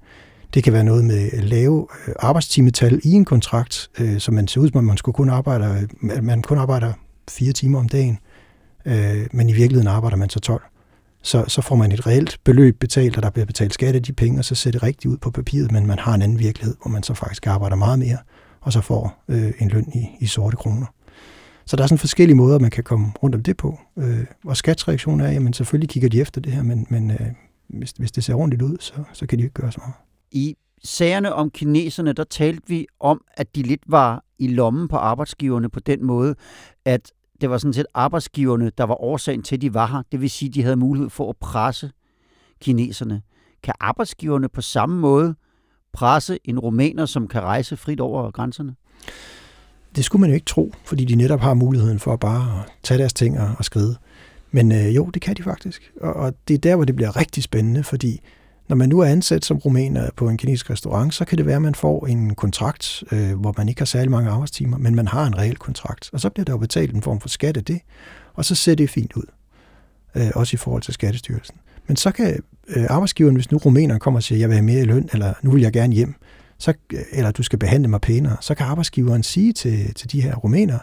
Det 0.54 0.64
kan 0.64 0.72
være 0.72 0.84
noget 0.84 1.04
med 1.04 1.30
øh, 1.32 1.42
lave 1.44 1.86
øh, 2.08 2.14
arbejdstimetal 2.18 3.00
i 3.04 3.12
en 3.12 3.24
kontrakt, 3.24 3.90
øh, 4.00 4.20
så 4.20 4.32
man 4.32 4.48
ser 4.48 4.60
ud 4.60 4.68
som 4.68 4.78
om, 4.78 4.84
man 4.84 4.96
skulle 4.96 5.14
kun 5.14 5.30
arbejde, 5.30 5.88
man 6.22 6.42
kun 6.42 6.58
arbejder 6.58 6.92
fire 7.30 7.52
timer 7.52 7.78
om 7.78 7.88
dagen, 7.88 8.18
øh, 8.84 9.26
men 9.32 9.48
i 9.48 9.52
virkeligheden 9.52 9.88
arbejder 9.88 10.16
man 10.16 10.30
så 10.30 10.40
12. 10.40 10.62
Så, 11.24 11.44
så 11.48 11.62
får 11.62 11.76
man 11.76 11.92
et 11.92 12.06
reelt 12.06 12.40
beløb 12.44 12.78
betalt, 12.80 13.16
og 13.16 13.22
der 13.22 13.30
bliver 13.30 13.46
betalt 13.46 13.74
skat 13.74 13.94
af 13.94 14.02
de 14.02 14.12
penge, 14.12 14.38
og 14.38 14.44
så 14.44 14.54
ser 14.54 14.70
det 14.70 14.82
rigtigt 14.82 15.12
ud 15.12 15.16
på 15.16 15.30
papiret, 15.30 15.72
men 15.72 15.86
man 15.86 15.98
har 15.98 16.14
en 16.14 16.22
anden 16.22 16.38
virkelighed, 16.38 16.74
hvor 16.82 16.90
man 16.90 17.02
så 17.02 17.14
faktisk 17.14 17.46
arbejder 17.46 17.76
meget 17.76 17.98
mere, 17.98 18.18
og 18.60 18.72
så 18.72 18.80
får 18.80 19.24
øh, 19.28 19.52
en 19.58 19.68
løn 19.68 19.92
i, 19.94 20.06
i 20.20 20.26
sorte 20.26 20.56
kroner. 20.56 20.86
Så 21.66 21.76
der 21.76 21.82
er 21.82 21.86
sådan 21.86 21.98
forskellige 21.98 22.36
måder, 22.36 22.58
man 22.58 22.70
kan 22.70 22.84
komme 22.84 23.12
rundt 23.22 23.34
om 23.34 23.42
det 23.42 23.56
på. 23.56 23.78
Øh, 23.98 24.24
og 24.44 24.56
skatsreaktion 24.56 25.20
er, 25.20 25.30
jamen 25.30 25.52
selvfølgelig 25.52 25.88
kigger 25.88 26.08
de 26.08 26.20
efter 26.20 26.40
det 26.40 26.52
her, 26.52 26.62
men, 26.62 26.86
men 26.90 27.10
øh, 27.10 27.26
hvis, 27.68 27.90
hvis 27.90 28.12
det 28.12 28.24
ser 28.24 28.34
ordentligt 28.34 28.62
ud, 28.62 28.76
så, 28.80 28.94
så 29.12 29.26
kan 29.26 29.38
de 29.38 29.44
ikke 29.44 29.54
gøre 29.54 29.72
så 29.72 29.78
meget. 29.80 29.94
I 30.32 30.56
sagerne 30.84 31.34
om 31.34 31.50
kineserne, 31.50 32.12
der 32.12 32.24
talte 32.24 32.62
vi 32.66 32.86
om, 33.00 33.20
at 33.36 33.56
de 33.56 33.62
lidt 33.62 33.82
var 33.86 34.24
i 34.38 34.46
lommen 34.46 34.88
på 34.88 34.96
arbejdsgiverne 34.96 35.68
på 35.68 35.80
den 35.80 36.04
måde, 36.04 36.34
at 36.84 37.12
det 37.40 37.50
var 37.50 37.58
sådan 37.58 37.72
set 37.72 37.86
arbejdsgiverne, 37.94 38.70
der 38.78 38.84
var 38.84 39.02
årsagen 39.02 39.42
til, 39.42 39.54
at 39.54 39.62
de 39.62 39.74
var 39.74 39.86
her. 39.86 40.02
Det 40.12 40.20
vil 40.20 40.30
sige, 40.30 40.48
at 40.48 40.54
de 40.54 40.62
havde 40.62 40.76
mulighed 40.76 41.10
for 41.10 41.30
at 41.30 41.36
presse 41.36 41.90
kineserne. 42.60 43.22
Kan 43.62 43.74
arbejdsgiverne 43.80 44.48
på 44.48 44.60
samme 44.60 45.00
måde 45.00 45.34
presse 45.92 46.38
en 46.44 46.58
rumæner, 46.58 47.06
som 47.06 47.28
kan 47.28 47.42
rejse 47.42 47.76
frit 47.76 48.00
over 48.00 48.30
grænserne? 48.30 48.74
Det 49.96 50.04
skulle 50.04 50.20
man 50.20 50.30
jo 50.30 50.34
ikke 50.34 50.46
tro, 50.46 50.72
fordi 50.84 51.04
de 51.04 51.16
netop 51.16 51.40
har 51.40 51.54
muligheden 51.54 51.98
for 51.98 52.16
bare 52.16 52.60
at 52.60 52.72
tage 52.82 52.98
deres 52.98 53.12
ting 53.12 53.40
og, 53.40 53.54
og 53.58 53.64
skride. 53.64 53.96
Men 54.50 54.72
øh, 54.72 54.96
jo, 54.96 55.06
det 55.06 55.22
kan 55.22 55.36
de 55.36 55.42
faktisk. 55.42 55.92
Og, 56.00 56.14
og 56.14 56.34
det 56.48 56.54
er 56.54 56.58
der, 56.58 56.76
hvor 56.76 56.84
det 56.84 56.96
bliver 56.96 57.16
rigtig 57.16 57.42
spændende, 57.42 57.82
fordi 57.82 58.20
når 58.68 58.76
man 58.76 58.88
nu 58.88 59.00
er 59.00 59.06
ansat 59.06 59.44
som 59.44 59.56
rumæner 59.56 60.10
på 60.16 60.28
en 60.28 60.36
kinesisk 60.36 60.70
restaurant, 60.70 61.14
så 61.14 61.24
kan 61.24 61.38
det 61.38 61.46
være, 61.46 61.56
at 61.56 61.62
man 61.62 61.74
får 61.74 62.06
en 62.06 62.34
kontrakt, 62.34 63.04
øh, 63.12 63.40
hvor 63.40 63.54
man 63.56 63.68
ikke 63.68 63.80
har 63.80 63.86
særlig 63.86 64.10
mange 64.10 64.30
arbejdstimer, 64.30 64.78
men 64.78 64.94
man 64.94 65.08
har 65.08 65.26
en 65.26 65.38
reel 65.38 65.56
kontrakt. 65.56 66.10
Og 66.12 66.20
så 66.20 66.30
bliver 66.30 66.44
der 66.44 66.52
jo 66.52 66.58
betalt 66.58 66.94
en 66.94 67.02
form 67.02 67.20
for 67.20 67.28
skat 67.28 67.56
af 67.56 67.64
det, 67.64 67.80
og 68.34 68.44
så 68.44 68.54
ser 68.54 68.74
det 68.74 68.90
fint 68.90 69.12
ud. 69.12 69.26
Øh, 70.14 70.30
også 70.34 70.54
i 70.54 70.56
forhold 70.56 70.82
til 70.82 70.94
Skattestyrelsen. 70.94 71.56
Men 71.86 71.96
så 71.96 72.10
kan 72.12 72.38
øh, 72.68 72.84
arbejdsgiveren, 72.88 73.36
hvis 73.36 73.50
nu 73.50 73.58
rumæneren 73.58 74.00
kommer 74.00 74.18
og 74.18 74.22
siger, 74.22 74.38
jeg 74.38 74.48
vil 74.48 74.54
have 74.54 74.64
mere 74.64 74.80
i 74.80 74.84
løn, 74.84 75.08
eller 75.12 75.32
nu 75.42 75.50
vil 75.50 75.62
jeg 75.62 75.72
gerne 75.72 75.94
hjem, 75.94 76.14
så, 76.58 76.74
eller 77.12 77.30
du 77.30 77.42
skal 77.42 77.58
behandle 77.58 77.88
mig 77.88 78.00
pænere, 78.00 78.36
så 78.40 78.54
kan 78.54 78.66
arbejdsgiveren 78.66 79.22
sige 79.22 79.52
til, 79.52 79.94
til 79.94 80.12
de 80.12 80.20
her 80.20 80.34
rumænere, 80.34 80.78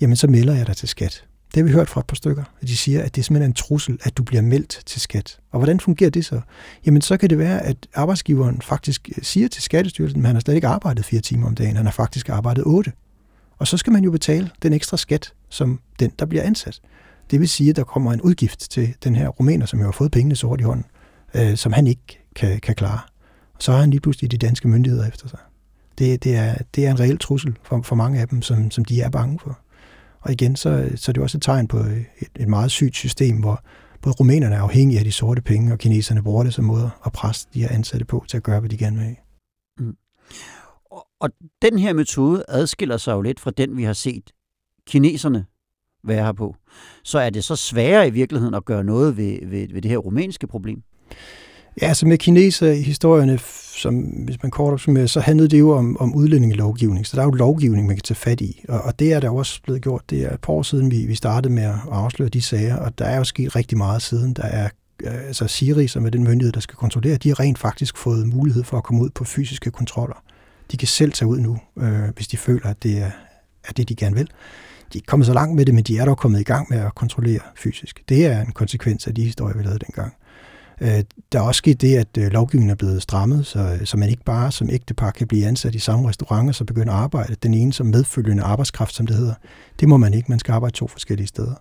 jamen 0.00 0.16
så 0.16 0.26
melder 0.26 0.56
jeg 0.56 0.66
dig 0.66 0.76
til 0.76 0.88
skat. 0.88 1.24
Det 1.56 1.62
har 1.62 1.66
vi 1.66 1.72
hørt 1.72 1.88
fra 1.88 2.00
et 2.00 2.06
par 2.06 2.16
stykker, 2.16 2.44
at 2.60 2.68
de 2.68 2.76
siger, 2.76 3.02
at 3.02 3.14
det 3.14 3.20
er 3.20 3.24
simpelthen 3.24 3.50
en 3.50 3.54
trussel, 3.54 3.98
at 4.02 4.16
du 4.16 4.22
bliver 4.22 4.42
meldt 4.42 4.82
til 4.86 5.00
skat. 5.00 5.38
Og 5.50 5.58
hvordan 5.58 5.80
fungerer 5.80 6.10
det 6.10 6.24
så? 6.24 6.40
Jamen 6.86 7.02
så 7.02 7.16
kan 7.16 7.30
det 7.30 7.38
være, 7.38 7.62
at 7.62 7.76
arbejdsgiveren 7.94 8.62
faktisk 8.62 9.08
øh, 9.08 9.24
siger 9.24 9.48
til 9.48 9.62
Skattestyrelsen, 9.62 10.20
at 10.20 10.26
han 10.26 10.36
har 10.36 10.40
slet 10.40 10.54
ikke 10.54 10.66
arbejdet 10.66 11.04
fire 11.04 11.20
timer 11.20 11.46
om 11.46 11.54
dagen, 11.54 11.76
han 11.76 11.86
har 11.86 11.92
faktisk 11.92 12.28
arbejdet 12.28 12.64
otte. 12.64 12.92
Og 13.58 13.66
så 13.66 13.76
skal 13.76 13.92
man 13.92 14.04
jo 14.04 14.10
betale 14.10 14.50
den 14.62 14.72
ekstra 14.72 14.96
skat, 14.96 15.32
som 15.48 15.80
den, 15.98 16.12
der 16.18 16.26
bliver 16.26 16.42
ansat. 16.42 16.80
Det 17.30 17.40
vil 17.40 17.48
sige, 17.48 17.70
at 17.70 17.76
der 17.76 17.84
kommer 17.84 18.12
en 18.12 18.20
udgift 18.20 18.70
til 18.70 18.94
den 19.04 19.16
her 19.16 19.28
rumæner, 19.28 19.66
som 19.66 19.78
jo 19.78 19.84
har 19.84 19.92
fået 19.92 20.10
pengene 20.10 20.36
sort 20.36 20.60
i 20.60 20.64
hånden, 20.64 20.86
øh, 21.34 21.56
som 21.56 21.72
han 21.72 21.86
ikke 21.86 22.24
kan, 22.34 22.60
kan 22.60 22.74
klare. 22.74 23.00
Og 23.54 23.62
så 23.62 23.72
har 23.72 23.80
han 23.80 23.90
lige 23.90 24.00
pludselig 24.00 24.30
de 24.30 24.38
danske 24.38 24.68
myndigheder 24.68 25.08
efter 25.08 25.28
sig. 25.28 25.38
Det, 25.98 26.24
det, 26.24 26.36
er, 26.36 26.54
det 26.74 26.86
er 26.86 26.90
en 26.90 27.00
reel 27.00 27.18
trussel 27.18 27.58
for, 27.62 27.82
for 27.82 27.96
mange 27.96 28.20
af 28.20 28.28
dem, 28.28 28.42
som, 28.42 28.70
som 28.70 28.84
de 28.84 29.00
er 29.00 29.10
bange 29.10 29.38
for. 29.38 29.58
Og 30.26 30.32
igen, 30.32 30.56
så, 30.56 30.90
så 30.96 31.10
er 31.10 31.12
det 31.12 31.22
også 31.22 31.38
et 31.38 31.42
tegn 31.42 31.68
på 31.68 31.76
et, 31.76 32.06
et 32.36 32.48
meget 32.48 32.70
sygt 32.70 32.96
system, 32.96 33.40
hvor 33.40 33.64
både 34.02 34.14
rumænerne 34.14 34.54
er 34.54 34.60
afhængige 34.60 34.98
af 34.98 35.04
de 35.04 35.12
sorte 35.12 35.42
penge, 35.42 35.72
og 35.72 35.78
kineserne 35.78 36.22
bruger 36.22 36.44
det 36.44 36.54
som 36.54 36.64
måde 36.64 36.90
at 37.06 37.12
presse 37.12 37.48
de 37.54 37.60
her 37.60 37.68
ansatte 37.68 38.06
på 38.06 38.24
til 38.28 38.36
at 38.36 38.42
gøre, 38.42 38.60
hvad 38.60 38.70
de 38.70 38.78
gerne 38.78 38.98
vil. 38.98 39.16
Mm. 39.78 39.96
Og, 40.90 41.06
og 41.20 41.30
den 41.62 41.78
her 41.78 41.92
metode 41.92 42.44
adskiller 42.48 42.96
sig 42.96 43.12
jo 43.12 43.20
lidt 43.20 43.40
fra 43.40 43.50
den, 43.50 43.76
vi 43.76 43.82
har 43.82 43.92
set 43.92 44.30
kineserne 44.86 45.44
være 46.04 46.24
her 46.24 46.32
på. 46.32 46.56
Så 47.04 47.18
er 47.18 47.30
det 47.30 47.44
så 47.44 47.56
sværere 47.56 48.08
i 48.08 48.10
virkeligheden 48.10 48.54
at 48.54 48.64
gøre 48.64 48.84
noget 48.84 49.16
ved, 49.16 49.46
ved, 49.46 49.68
ved 49.72 49.82
det 49.82 49.90
her 49.90 49.98
rumænske 49.98 50.46
problem? 50.46 50.82
Ja, 51.80 51.88
altså 51.88 52.06
med 52.06 52.18
kineser 52.18 52.70
i 52.70 52.82
historierne, 52.82 53.38
som, 53.76 53.94
hvis 53.98 54.42
man 54.42 54.50
kort 54.50 54.72
opsummerer, 54.72 55.06
så 55.06 55.20
handlede 55.20 55.48
det 55.48 55.58
jo 55.58 55.70
om, 55.70 55.96
om 56.00 56.14
udlændingelovgivning. 56.14 57.06
Så 57.06 57.16
der 57.16 57.22
er 57.22 57.26
jo 57.26 57.30
lovgivning, 57.30 57.86
man 57.86 57.96
kan 57.96 58.02
tage 58.02 58.16
fat 58.16 58.40
i. 58.40 58.64
Og, 58.68 58.80
og 58.80 58.98
det 58.98 59.12
er 59.12 59.20
der 59.20 59.30
også 59.30 59.62
blevet 59.62 59.82
gjort. 59.82 60.02
Det 60.10 60.22
er 60.22 60.34
et 60.34 60.40
par 60.40 60.52
år 60.52 60.62
siden, 60.62 60.90
vi, 60.90 61.06
vi 61.06 61.14
startede 61.14 61.54
med 61.54 61.62
at 61.62 61.74
afsløre 61.90 62.28
de 62.28 62.42
sager, 62.42 62.76
og 62.76 62.98
der 62.98 63.04
er 63.04 63.16
jo 63.16 63.24
sket 63.24 63.56
rigtig 63.56 63.78
meget 63.78 64.02
siden. 64.02 64.34
Der 64.34 64.42
er 64.42 64.68
øh, 65.04 65.26
altså 65.26 65.46
Siri, 65.46 65.86
som 65.86 66.06
er 66.06 66.10
den 66.10 66.24
myndighed, 66.24 66.52
der 66.52 66.60
skal 66.60 66.76
kontrollere, 66.76 67.16
de 67.16 67.28
har 67.28 67.40
rent 67.40 67.58
faktisk 67.58 67.96
fået 67.96 68.28
mulighed 68.28 68.64
for 68.64 68.76
at 68.76 68.84
komme 68.84 69.02
ud 69.02 69.10
på 69.10 69.24
fysiske 69.24 69.70
kontroller. 69.70 70.22
De 70.72 70.76
kan 70.76 70.88
selv 70.88 71.12
tage 71.12 71.28
ud 71.28 71.38
nu, 71.40 71.58
øh, 71.78 72.08
hvis 72.14 72.28
de 72.28 72.36
føler, 72.36 72.66
at 72.66 72.82
det 72.82 72.98
er, 72.98 73.10
er 73.64 73.72
det, 73.72 73.88
de 73.88 73.94
gerne 73.94 74.16
vil. 74.16 74.26
De 74.26 74.30
er 74.92 74.96
ikke 74.96 75.06
kommet 75.06 75.26
så 75.26 75.32
langt 75.32 75.56
med 75.56 75.66
det, 75.66 75.74
men 75.74 75.84
de 75.84 75.98
er 75.98 76.04
dog 76.04 76.16
kommet 76.16 76.40
i 76.40 76.44
gang 76.44 76.66
med 76.70 76.78
at 76.78 76.94
kontrollere 76.94 77.40
fysisk. 77.56 78.02
Det 78.08 78.26
er 78.26 78.40
en 78.40 78.52
konsekvens 78.52 79.06
af 79.06 79.14
de 79.14 79.24
historier, 79.24 79.56
vi 79.56 79.62
lavede 79.62 79.78
dengang. 79.78 80.14
Øh, 80.80 81.04
der 81.32 81.38
er 81.38 81.42
også 81.42 81.58
sket 81.58 81.80
det, 81.80 81.96
at 81.96 82.18
øh, 82.18 82.32
lovgivningen 82.32 82.70
er 82.70 82.74
blevet 82.74 83.02
strammet, 83.02 83.46
så, 83.46 83.58
øh, 83.58 83.86
så 83.86 83.96
man 83.96 84.08
ikke 84.08 84.24
bare 84.24 84.52
som 84.52 84.70
ægtepar 84.70 85.10
kan 85.10 85.28
blive 85.28 85.46
ansat 85.46 85.74
i 85.74 85.78
samme 85.78 86.08
restaurant 86.08 86.48
og 86.48 86.54
så 86.54 86.64
begynde 86.64 86.92
at 86.92 86.98
arbejde. 86.98 87.36
Den 87.42 87.54
ene 87.54 87.72
som 87.72 87.86
medfølgende 87.86 88.42
arbejdskraft, 88.42 88.94
som 88.94 89.06
det 89.06 89.16
hedder. 89.16 89.34
Det 89.80 89.88
må 89.88 89.96
man 89.96 90.14
ikke. 90.14 90.28
Man 90.28 90.38
skal 90.38 90.52
arbejde 90.52 90.74
to 90.76 90.88
forskellige 90.88 91.26
steder. 91.26 91.54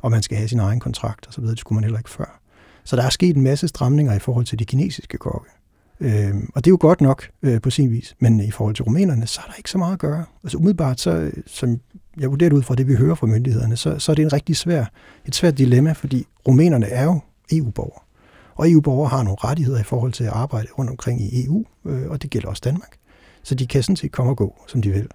Og 0.00 0.10
man 0.10 0.22
skal 0.22 0.36
have 0.36 0.48
sin 0.48 0.58
egen 0.58 0.80
kontrakt 0.80 1.26
og 1.26 1.32
så 1.32 1.40
videre. 1.40 1.54
Det 1.54 1.60
skulle 1.60 1.76
man 1.76 1.84
heller 1.84 1.98
ikke 1.98 2.10
før. 2.10 2.40
Så 2.84 2.96
der 2.96 3.02
er 3.02 3.10
sket 3.10 3.36
en 3.36 3.42
masse 3.42 3.68
stramninger 3.68 4.14
i 4.14 4.18
forhold 4.18 4.44
til 4.44 4.58
de 4.58 4.64
kinesiske 4.64 5.18
kokke. 5.18 5.50
Øh, 6.00 6.34
og 6.54 6.64
det 6.64 6.70
er 6.70 6.72
jo 6.72 6.78
godt 6.80 7.00
nok 7.00 7.28
øh, 7.42 7.60
på 7.60 7.70
sin 7.70 7.90
vis, 7.90 8.16
men 8.18 8.40
i 8.40 8.50
forhold 8.50 8.74
til 8.74 8.84
rumænerne, 8.84 9.26
så 9.26 9.40
er 9.44 9.50
der 9.50 9.56
ikke 9.58 9.70
så 9.70 9.78
meget 9.78 9.92
at 9.92 9.98
gøre. 9.98 10.24
Altså 10.44 10.58
umiddelbart, 10.58 11.00
så, 11.00 11.10
øh, 11.10 11.32
som 11.46 11.80
jeg 12.20 12.30
vurderer 12.30 12.52
ud 12.52 12.62
fra 12.62 12.74
det, 12.74 12.88
vi 12.88 12.94
hører 12.94 13.14
fra 13.14 13.26
myndighederne, 13.26 13.76
så, 13.76 13.98
så 13.98 14.12
er 14.12 14.14
det 14.14 14.22
en 14.22 14.32
rigtig 14.32 14.56
svær, 14.56 14.84
et 15.26 15.34
svært 15.34 15.58
dilemma, 15.58 15.92
fordi 15.92 16.26
rumænerne 16.48 16.86
er 16.86 17.04
jo 17.04 17.20
EU-borgere. 17.52 18.02
Og 18.60 18.70
EU-borgere 18.70 19.08
har 19.08 19.22
nogle 19.22 19.36
rettigheder 19.44 19.80
i 19.80 19.82
forhold 19.82 20.12
til 20.12 20.24
at 20.24 20.30
arbejde 20.30 20.68
rundt 20.78 20.90
omkring 20.90 21.20
i 21.22 21.44
EU, 21.44 21.64
øh, 21.86 22.10
og 22.10 22.22
det 22.22 22.30
gælder 22.30 22.48
også 22.48 22.62
Danmark. 22.64 22.96
Så 23.42 23.54
de 23.54 23.66
kan 23.66 23.82
sådan 23.82 23.96
set 23.96 24.12
komme 24.12 24.32
og 24.32 24.36
gå, 24.36 24.64
som 24.68 24.82
de 24.82 24.90
vil. 24.90 25.08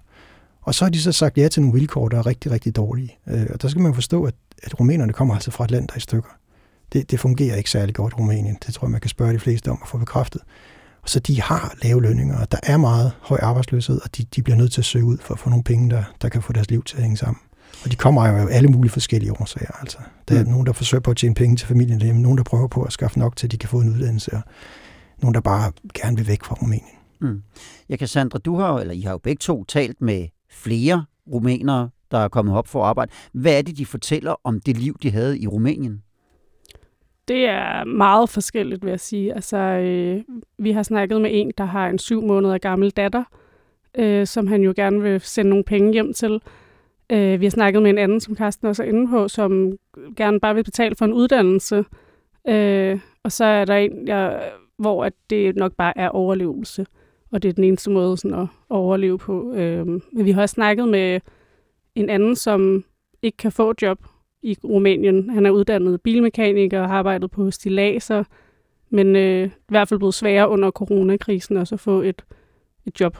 Og 0.62 0.74
så 0.74 0.84
har 0.84 0.90
de 0.90 1.02
så 1.02 1.12
sagt 1.12 1.38
ja 1.38 1.48
til 1.48 1.62
nogle 1.62 1.78
vilkår, 1.78 2.08
der 2.08 2.18
er 2.18 2.26
rigtig, 2.26 2.52
rigtig 2.52 2.76
dårlige. 2.76 3.18
Øh, 3.28 3.46
og 3.50 3.62
der 3.62 3.68
skal 3.68 3.82
man 3.82 3.94
forstå, 3.94 4.24
at, 4.24 4.34
at 4.62 4.80
rumænerne 4.80 5.12
kommer 5.12 5.34
altså 5.34 5.50
fra 5.50 5.64
et 5.64 5.70
land, 5.70 5.88
der 5.88 5.94
er 5.94 5.96
i 5.96 6.00
stykker. 6.00 6.28
Det, 6.92 7.10
det 7.10 7.20
fungerer 7.20 7.56
ikke 7.56 7.70
særlig 7.70 7.94
godt 7.94 8.12
i 8.12 8.16
Rumænien. 8.16 8.56
Det 8.66 8.74
tror 8.74 8.86
jeg, 8.86 8.90
man 8.90 9.00
kan 9.00 9.10
spørge 9.10 9.32
de 9.32 9.38
fleste 9.38 9.70
om 9.70 9.78
at 9.82 9.88
få 9.88 9.98
bekræftet. 9.98 10.40
Og 11.02 11.08
så 11.08 11.20
de 11.20 11.42
har 11.42 11.74
lave 11.82 12.02
lønninger, 12.02 12.38
og 12.40 12.52
der 12.52 12.58
er 12.62 12.76
meget 12.76 13.12
høj 13.20 13.38
arbejdsløshed, 13.42 14.00
og 14.04 14.16
de, 14.16 14.24
de 14.24 14.42
bliver 14.42 14.56
nødt 14.56 14.72
til 14.72 14.80
at 14.80 14.84
søge 14.84 15.04
ud 15.04 15.18
for 15.18 15.34
at 15.34 15.40
få 15.40 15.50
nogle 15.50 15.64
penge, 15.64 15.90
der, 15.90 16.04
der 16.22 16.28
kan 16.28 16.42
få 16.42 16.52
deres 16.52 16.70
liv 16.70 16.84
til 16.84 16.96
at 16.96 17.02
hænge 17.02 17.16
sammen. 17.16 17.40
Og 17.84 17.90
de 17.90 17.96
kommer 17.96 18.28
jo 18.28 18.34
af 18.34 18.56
alle 18.56 18.68
mulige 18.68 18.92
forskellige 18.92 19.32
årsager. 19.32 19.80
Altså. 19.80 19.98
Der 20.28 20.38
er 20.38 20.44
mm. 20.44 20.50
nogen, 20.50 20.66
der 20.66 20.72
forsøger 20.72 21.02
på 21.02 21.10
at 21.10 21.16
tjene 21.16 21.34
penge 21.34 21.56
til 21.56 21.68
familien 21.68 21.98
derhjemme, 22.00 22.22
nogen, 22.22 22.38
der 22.38 22.44
prøver 22.44 22.68
på 22.68 22.82
at 22.82 22.92
skaffe 22.92 23.18
nok 23.18 23.36
til, 23.36 23.46
at 23.46 23.52
de 23.52 23.58
kan 23.58 23.68
få 23.68 23.80
en 23.80 23.88
uddannelse, 23.88 24.32
og 24.32 24.42
nogen, 25.22 25.34
der 25.34 25.40
bare 25.40 25.72
gerne 25.94 26.16
vil 26.16 26.28
væk 26.28 26.44
fra 26.44 26.54
Rumænien. 26.54 26.96
Mm. 27.20 27.42
Ja, 27.88 27.96
Cassandra, 27.96 28.38
du 28.38 28.56
har, 28.56 28.78
eller 28.78 28.94
I 28.94 29.00
har 29.00 29.10
jo 29.10 29.18
begge 29.18 29.40
to 29.40 29.64
talt 29.64 30.00
med 30.00 30.26
flere 30.50 31.04
rumænere, 31.32 31.90
der 32.10 32.18
er 32.18 32.28
kommet 32.28 32.54
op 32.56 32.68
for 32.68 32.82
at 32.82 32.88
arbejde. 32.88 33.12
Hvad 33.32 33.58
er 33.58 33.62
det, 33.62 33.78
de 33.78 33.86
fortæller 33.86 34.34
om 34.44 34.60
det 34.60 34.76
liv, 34.76 34.96
de 35.02 35.10
havde 35.10 35.38
i 35.38 35.46
Rumænien? 35.46 36.02
Det 37.28 37.44
er 37.48 37.84
meget 37.84 38.30
forskelligt, 38.30 38.82
vil 38.84 38.90
jeg 38.90 39.00
sige. 39.00 39.34
Altså, 39.34 39.56
øh, 39.56 40.20
vi 40.58 40.72
har 40.72 40.82
snakket 40.82 41.20
med 41.20 41.30
en, 41.32 41.52
der 41.58 41.64
har 41.64 41.88
en 41.88 41.98
syv 41.98 42.22
måneder 42.22 42.58
gammel 42.58 42.90
datter, 42.90 43.24
øh, 43.98 44.26
som 44.26 44.46
han 44.46 44.62
jo 44.62 44.72
gerne 44.76 45.02
vil 45.02 45.20
sende 45.20 45.48
nogle 45.50 45.64
penge 45.64 45.92
hjem 45.92 46.12
til. 46.12 46.40
Øh, 47.12 47.40
vi 47.40 47.44
har 47.44 47.50
snakket 47.50 47.82
med 47.82 47.90
en 47.90 47.98
anden, 47.98 48.20
som 48.20 48.36
Karsten 48.36 48.66
også 48.66 48.82
er 48.82 48.86
inde 48.86 49.08
på, 49.08 49.28
som 49.28 49.78
gerne 50.16 50.40
bare 50.40 50.54
vil 50.54 50.64
betale 50.64 50.94
for 50.96 51.04
en 51.04 51.12
uddannelse. 51.12 51.84
Øh, 52.48 53.00
og 53.22 53.32
så 53.32 53.44
er 53.44 53.64
der 53.64 53.74
en, 53.74 54.08
jeg, 54.08 54.52
hvor 54.78 55.04
at 55.04 55.12
det 55.30 55.56
nok 55.56 55.72
bare 55.72 55.98
er 55.98 56.08
overlevelse. 56.08 56.86
Og 57.32 57.42
det 57.42 57.48
er 57.48 57.52
den 57.52 57.64
eneste 57.64 57.90
måde 57.90 58.16
sådan 58.16 58.38
at, 58.38 58.42
at 58.42 58.76
overleve 58.76 59.18
på. 59.18 59.52
Øh, 59.54 59.86
men 59.86 60.24
vi 60.24 60.30
har 60.30 60.42
også 60.42 60.52
snakket 60.52 60.88
med 60.88 61.20
en 61.94 62.10
anden, 62.10 62.36
som 62.36 62.84
ikke 63.22 63.36
kan 63.36 63.52
få 63.52 63.74
job 63.82 63.98
i 64.42 64.56
Rumænien. 64.64 65.30
Han 65.30 65.46
er 65.46 65.50
uddannet 65.50 66.00
bilmekaniker 66.00 66.80
og 66.80 66.88
har 66.88 66.98
arbejdet 66.98 67.30
på 67.30 67.50
stilaser, 67.50 68.24
men 68.90 69.16
øh, 69.16 69.46
i 69.46 69.50
hvert 69.68 69.88
fald 69.88 70.00
blevet 70.00 70.14
sværere 70.14 70.48
under 70.48 70.70
coronakrisen 70.70 71.56
også 71.56 71.74
at 71.74 71.80
få 71.80 72.02
et, 72.02 72.24
et 72.86 73.00
job. 73.00 73.18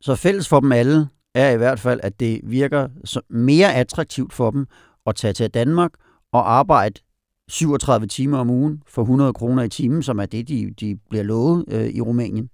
Så 0.00 0.14
fælles 0.14 0.48
for 0.48 0.60
dem 0.60 0.72
alle 0.72 1.08
er 1.34 1.50
i 1.50 1.56
hvert 1.56 1.80
fald, 1.80 2.00
at 2.02 2.20
det 2.20 2.40
virker 2.44 2.88
mere 3.28 3.74
attraktivt 3.74 4.32
for 4.32 4.50
dem 4.50 4.66
at 5.06 5.16
tage 5.16 5.32
til 5.32 5.50
Danmark 5.50 5.90
og 6.32 6.52
arbejde 6.52 7.00
37 7.48 8.06
timer 8.06 8.38
om 8.38 8.50
ugen 8.50 8.82
for 8.86 9.02
100 9.02 9.32
kroner 9.32 9.62
i 9.62 9.68
timen, 9.68 10.02
som 10.02 10.18
er 10.18 10.26
det, 10.26 10.48
de, 10.48 10.70
de 10.80 10.96
bliver 11.10 11.24
lovet 11.24 11.64
øh, 11.68 11.86
i 11.86 12.00
Rumænien, 12.00 12.50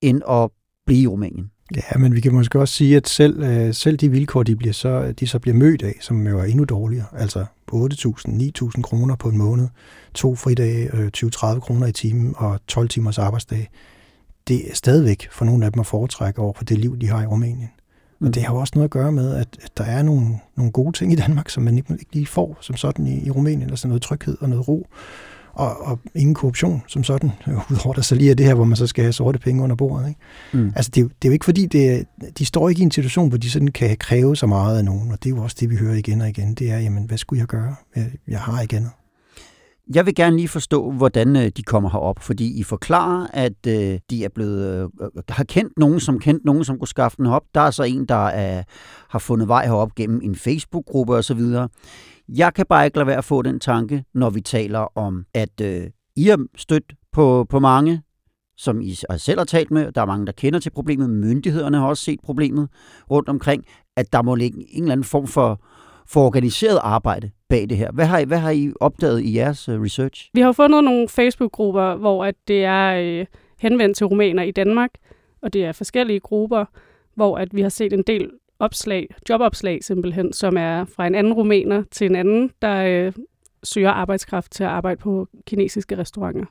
end 0.00 0.22
at 0.30 0.50
blive 0.86 1.02
i 1.02 1.06
Rumænien. 1.06 1.50
Ja, 1.76 1.98
men 1.98 2.14
vi 2.14 2.20
kan 2.20 2.34
måske 2.34 2.60
også 2.60 2.74
sige, 2.74 2.96
at 2.96 3.08
selv, 3.08 3.42
øh, 3.42 3.74
selv 3.74 3.96
de 3.96 4.10
vilkår, 4.10 4.42
de, 4.42 4.56
bliver 4.56 4.72
så, 4.72 5.12
de 5.12 5.26
så 5.26 5.38
bliver 5.38 5.54
mødt 5.54 5.82
af, 5.82 5.98
som 6.00 6.26
jo 6.26 6.38
er 6.38 6.44
endnu 6.44 6.64
dårligere, 6.64 7.06
altså 7.12 7.44
8.000-9.000 7.72 8.82
kroner 8.82 9.16
på 9.16 9.28
en 9.28 9.38
måned, 9.38 9.68
to 10.14 10.34
fridage, 10.34 10.96
øh, 10.96 11.10
20-30 11.16 11.60
kroner 11.60 11.86
i 11.86 11.92
timen 11.92 12.34
og 12.36 12.60
12 12.66 12.88
timers 12.88 13.18
arbejdsdag, 13.18 13.70
det 14.48 14.70
er 14.70 14.74
stadigvæk 14.74 15.28
for 15.30 15.44
nogle 15.44 15.66
af 15.66 15.72
dem 15.72 15.80
at 15.80 15.86
foretrække 15.86 16.40
over 16.40 16.52
for 16.56 16.64
det 16.64 16.78
liv, 16.78 16.98
de 16.98 17.08
har 17.08 17.22
i 17.22 17.26
Rumænien. 17.26 17.70
Men 18.18 18.32
det 18.32 18.42
har 18.42 18.54
jo 18.54 18.60
også 18.60 18.72
noget 18.74 18.84
at 18.84 18.90
gøre 18.90 19.12
med, 19.12 19.34
at, 19.34 19.48
at 19.62 19.78
der 19.78 19.84
er 19.84 20.02
nogle, 20.02 20.38
nogle 20.56 20.72
gode 20.72 20.92
ting 20.92 21.12
i 21.12 21.16
Danmark, 21.16 21.48
som 21.48 21.62
man 21.62 21.76
ikke, 21.76 21.92
ikke 21.92 22.12
lige 22.14 22.26
får 22.26 22.58
som 22.60 22.76
sådan 22.76 23.06
i, 23.06 23.26
i 23.26 23.30
Rumænien, 23.30 23.70
altså 23.70 23.88
noget 23.88 24.02
tryghed 24.02 24.36
og 24.40 24.48
noget 24.48 24.68
ro, 24.68 24.86
og, 25.52 25.86
og 25.86 25.98
ingen 26.14 26.34
korruption 26.34 26.82
som 26.88 27.04
sådan, 27.04 27.32
udover 27.70 27.94
der 27.94 28.02
så 28.02 28.14
lige 28.14 28.30
er 28.30 28.34
det 28.34 28.46
her, 28.46 28.54
hvor 28.54 28.64
man 28.64 28.76
så 28.76 28.86
skal 28.86 29.04
have 29.04 29.12
sorte 29.12 29.38
penge 29.38 29.62
under 29.62 29.76
bordet. 29.76 30.08
Ikke? 30.08 30.20
Mm. 30.52 30.72
Altså 30.76 30.90
det, 30.94 31.04
det 31.04 31.28
er 31.28 31.30
jo 31.30 31.32
ikke 31.32 31.44
fordi, 31.44 31.66
det, 31.66 32.06
de 32.38 32.44
står 32.44 32.68
ikke 32.68 32.80
i 32.80 32.84
en 32.84 32.90
situation, 32.90 33.28
hvor 33.28 33.38
de 33.38 33.50
sådan 33.50 33.68
kan 33.68 33.96
kræve 33.96 34.36
så 34.36 34.46
meget 34.46 34.78
af 34.78 34.84
nogen, 34.84 35.12
og 35.12 35.24
det 35.24 35.32
er 35.32 35.36
jo 35.36 35.42
også 35.42 35.56
det, 35.60 35.70
vi 35.70 35.76
hører 35.76 35.94
igen 35.94 36.20
og 36.20 36.28
igen, 36.28 36.54
det 36.54 36.70
er, 36.70 36.78
jamen 36.78 37.04
hvad 37.04 37.18
skulle 37.18 37.40
jeg 37.40 37.46
gøre? 37.46 37.74
Jeg, 37.96 38.10
jeg 38.28 38.40
har 38.40 38.60
ikke 38.60 38.76
andet. 38.76 38.90
Jeg 39.94 40.06
vil 40.06 40.14
gerne 40.14 40.36
lige 40.36 40.48
forstå, 40.48 40.90
hvordan 40.90 41.36
øh, 41.36 41.48
de 41.56 41.62
kommer 41.62 41.90
herop, 41.90 42.18
fordi 42.18 42.60
I 42.60 42.62
forklarer, 42.62 43.26
at 43.32 43.66
øh, 43.66 43.98
de 44.10 44.24
er 44.24 44.28
blevet, 44.34 44.90
øh, 45.00 45.10
har 45.28 45.44
kendt 45.44 45.72
nogen, 45.78 46.00
som 46.00 46.18
kendt 46.18 46.44
nogen, 46.44 46.64
som 46.64 46.78
kunne 46.78 46.88
skaffe 46.88 47.16
den 47.16 47.26
op. 47.26 47.42
Der 47.54 47.60
er 47.60 47.70
så 47.70 47.82
en, 47.82 48.06
der 48.06 48.26
er, 48.26 48.62
har 49.08 49.18
fundet 49.18 49.48
vej 49.48 49.66
herop 49.66 49.94
gennem 49.94 50.20
en 50.22 50.36
Facebook-gruppe 50.36 51.14
osv. 51.14 51.40
Jeg 52.28 52.54
kan 52.54 52.66
bare 52.68 52.84
ikke 52.84 52.96
lade 52.96 53.06
være 53.06 53.18
at 53.18 53.24
få 53.24 53.42
den 53.42 53.60
tanke, 53.60 54.04
når 54.14 54.30
vi 54.30 54.40
taler 54.40 54.98
om, 54.98 55.24
at 55.34 55.60
øh, 55.62 55.86
I 56.16 56.28
er 56.28 56.36
stødt 56.56 56.92
på, 57.12 57.46
på 57.50 57.60
mange, 57.60 58.02
som 58.56 58.80
I 58.80 58.94
selv 59.16 59.38
har 59.38 59.44
talt 59.44 59.70
med. 59.70 59.92
Der 59.92 60.00
er 60.00 60.06
mange, 60.06 60.26
der 60.26 60.32
kender 60.32 60.60
til 60.60 60.70
problemet. 60.70 61.10
Myndighederne 61.10 61.76
har 61.76 61.86
også 61.86 62.04
set 62.04 62.20
problemet 62.24 62.68
rundt 63.10 63.28
omkring, 63.28 63.64
at 63.96 64.12
der 64.12 64.22
må 64.22 64.34
ligge 64.34 64.58
en 64.68 64.82
eller 64.82 64.92
anden 64.92 65.04
form 65.04 65.26
for, 65.26 65.60
for 66.08 66.26
organiseret 66.26 66.78
arbejde 66.82 67.30
bag 67.48 67.68
det 67.68 67.76
her. 67.76 67.92
Hvad 67.92 68.06
har 68.06 68.18
I, 68.18 68.24
hvad 68.24 68.38
har 68.38 68.50
I 68.50 68.72
opdaget 68.80 69.22
i 69.22 69.36
jeres 69.36 69.68
øh, 69.68 69.82
research? 69.82 70.30
Vi 70.34 70.40
har 70.40 70.52
fundet 70.52 70.84
nogle 70.84 71.08
Facebook-grupper, 71.08 71.94
hvor 71.94 72.24
at 72.24 72.34
det 72.48 72.64
er 72.64 72.94
øh, 72.94 73.26
henvendt 73.58 73.96
til 73.96 74.06
romaner 74.06 74.42
i 74.42 74.50
Danmark, 74.50 74.90
og 75.42 75.52
det 75.52 75.64
er 75.64 75.72
forskellige 75.72 76.20
grupper, 76.20 76.64
hvor 77.14 77.38
at 77.38 77.48
vi 77.56 77.62
har 77.62 77.68
set 77.68 77.92
en 77.92 78.02
del 78.02 78.30
opslag, 78.58 79.06
jobopslag 79.28 79.84
simpelthen, 79.84 80.32
som 80.32 80.56
er 80.56 80.84
fra 80.84 81.06
en 81.06 81.14
anden 81.14 81.32
rumæner 81.32 81.82
til 81.90 82.06
en 82.06 82.16
anden, 82.16 82.50
der 82.62 82.84
øh, 82.84 83.12
søger 83.64 83.90
arbejdskraft 83.90 84.52
til 84.52 84.64
at 84.64 84.70
arbejde 84.70 85.00
på 85.00 85.28
kinesiske 85.46 85.98
restauranter. 85.98 86.44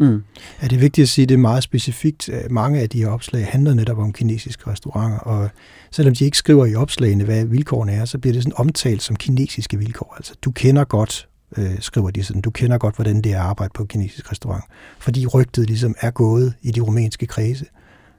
Mm. 0.00 0.22
Ja, 0.62 0.66
det 0.66 0.76
er 0.76 0.80
vigtigt 0.80 1.02
at 1.02 1.08
sige, 1.08 1.22
at 1.22 1.28
det 1.28 1.34
er 1.34 1.38
meget 1.38 1.62
specifikt. 1.62 2.30
Mange 2.50 2.80
af 2.80 2.88
de 2.88 2.98
her 2.98 3.08
opslag 3.08 3.46
handler 3.46 3.74
netop 3.74 3.98
om 3.98 4.12
kinesiske 4.12 4.70
restauranter, 4.70 5.18
og 5.18 5.50
selvom 5.90 6.14
de 6.14 6.24
ikke 6.24 6.36
skriver 6.36 6.66
i 6.66 6.74
opslagene, 6.74 7.24
hvad 7.24 7.44
vilkårene 7.44 7.92
er, 7.92 8.04
så 8.04 8.18
bliver 8.18 8.32
det 8.32 8.42
sådan 8.42 8.56
omtalt 8.56 9.02
som 9.02 9.16
kinesiske 9.16 9.78
vilkår. 9.78 10.14
Altså, 10.16 10.34
du 10.42 10.50
kender 10.50 10.84
godt, 10.84 11.28
øh, 11.56 11.80
skriver 11.80 12.10
de 12.10 12.24
sådan, 12.24 12.42
du 12.42 12.50
kender 12.50 12.78
godt, 12.78 12.94
hvordan 12.94 13.20
det 13.20 13.32
er 13.32 13.40
at 13.40 13.46
arbejde 13.46 13.72
på 13.74 13.82
en 13.82 13.88
kinesisk 13.88 14.32
restaurant, 14.32 14.64
fordi 14.98 15.26
rygtet 15.26 15.66
ligesom 15.66 15.94
er 16.00 16.10
gået 16.10 16.54
i 16.62 16.70
de 16.70 16.80
rumænske 16.80 17.26
kredse. 17.26 17.66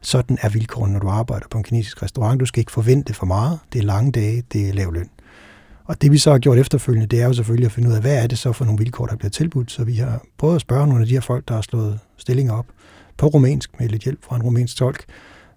Sådan 0.01 0.38
er 0.41 0.50
vilkårene, 0.50 0.94
når 0.94 1.00
du 1.00 1.08
arbejder 1.08 1.46
på 1.51 1.58
en 1.58 1.63
kinesisk 1.63 2.03
restaurant. 2.03 2.39
Du 2.39 2.46
skal 2.46 2.60
ikke 2.60 2.72
forvente 2.72 3.13
for 3.13 3.25
meget. 3.25 3.60
Det 3.74 3.79
er 3.79 3.84
lange 3.84 4.12
dage, 4.12 4.44
det 4.53 4.70
er 4.70 4.74
lav 4.74 4.94
løn. 4.94 5.10
Og 5.86 6.01
det 6.01 6.12
vi 6.12 6.18
så 6.18 6.32
har 6.32 6.39
gjort 6.39 6.58
efterfølgende, 6.58 7.08
det 7.08 7.22
er 7.22 7.27
jo 7.27 7.34
selvfølgelig 7.34 7.65
at 7.65 7.72
finde 7.72 7.89
ud 7.89 7.94
af, 7.94 8.01
hvad 8.01 8.24
er 8.24 8.27
det 8.27 8.38
så 8.38 8.51
for 8.51 8.65
nogle 8.65 8.77
vilkår, 8.77 9.06
der 9.06 9.15
bliver 9.15 9.30
tilbudt. 9.30 9.72
Så 9.72 9.84
vi 9.84 9.94
har 9.94 10.22
prøvet 10.38 10.56
at 10.56 10.62
spørge 10.62 10.88
nogle 10.88 11.01
af 11.01 11.08
de 11.08 11.13
her 11.13 11.22
folk, 11.22 11.48
der 11.48 11.54
har 11.54 11.62
slået 11.62 12.00
stillinger 12.18 12.54
op 12.54 12.65
på 13.18 13.27
rumænsk 13.27 13.80
med 13.80 13.89
lidt 13.89 14.04
hjælp 14.04 14.24
fra 14.24 14.36
en 14.36 14.44
rumænsk 14.44 14.77
tolk. 14.77 15.06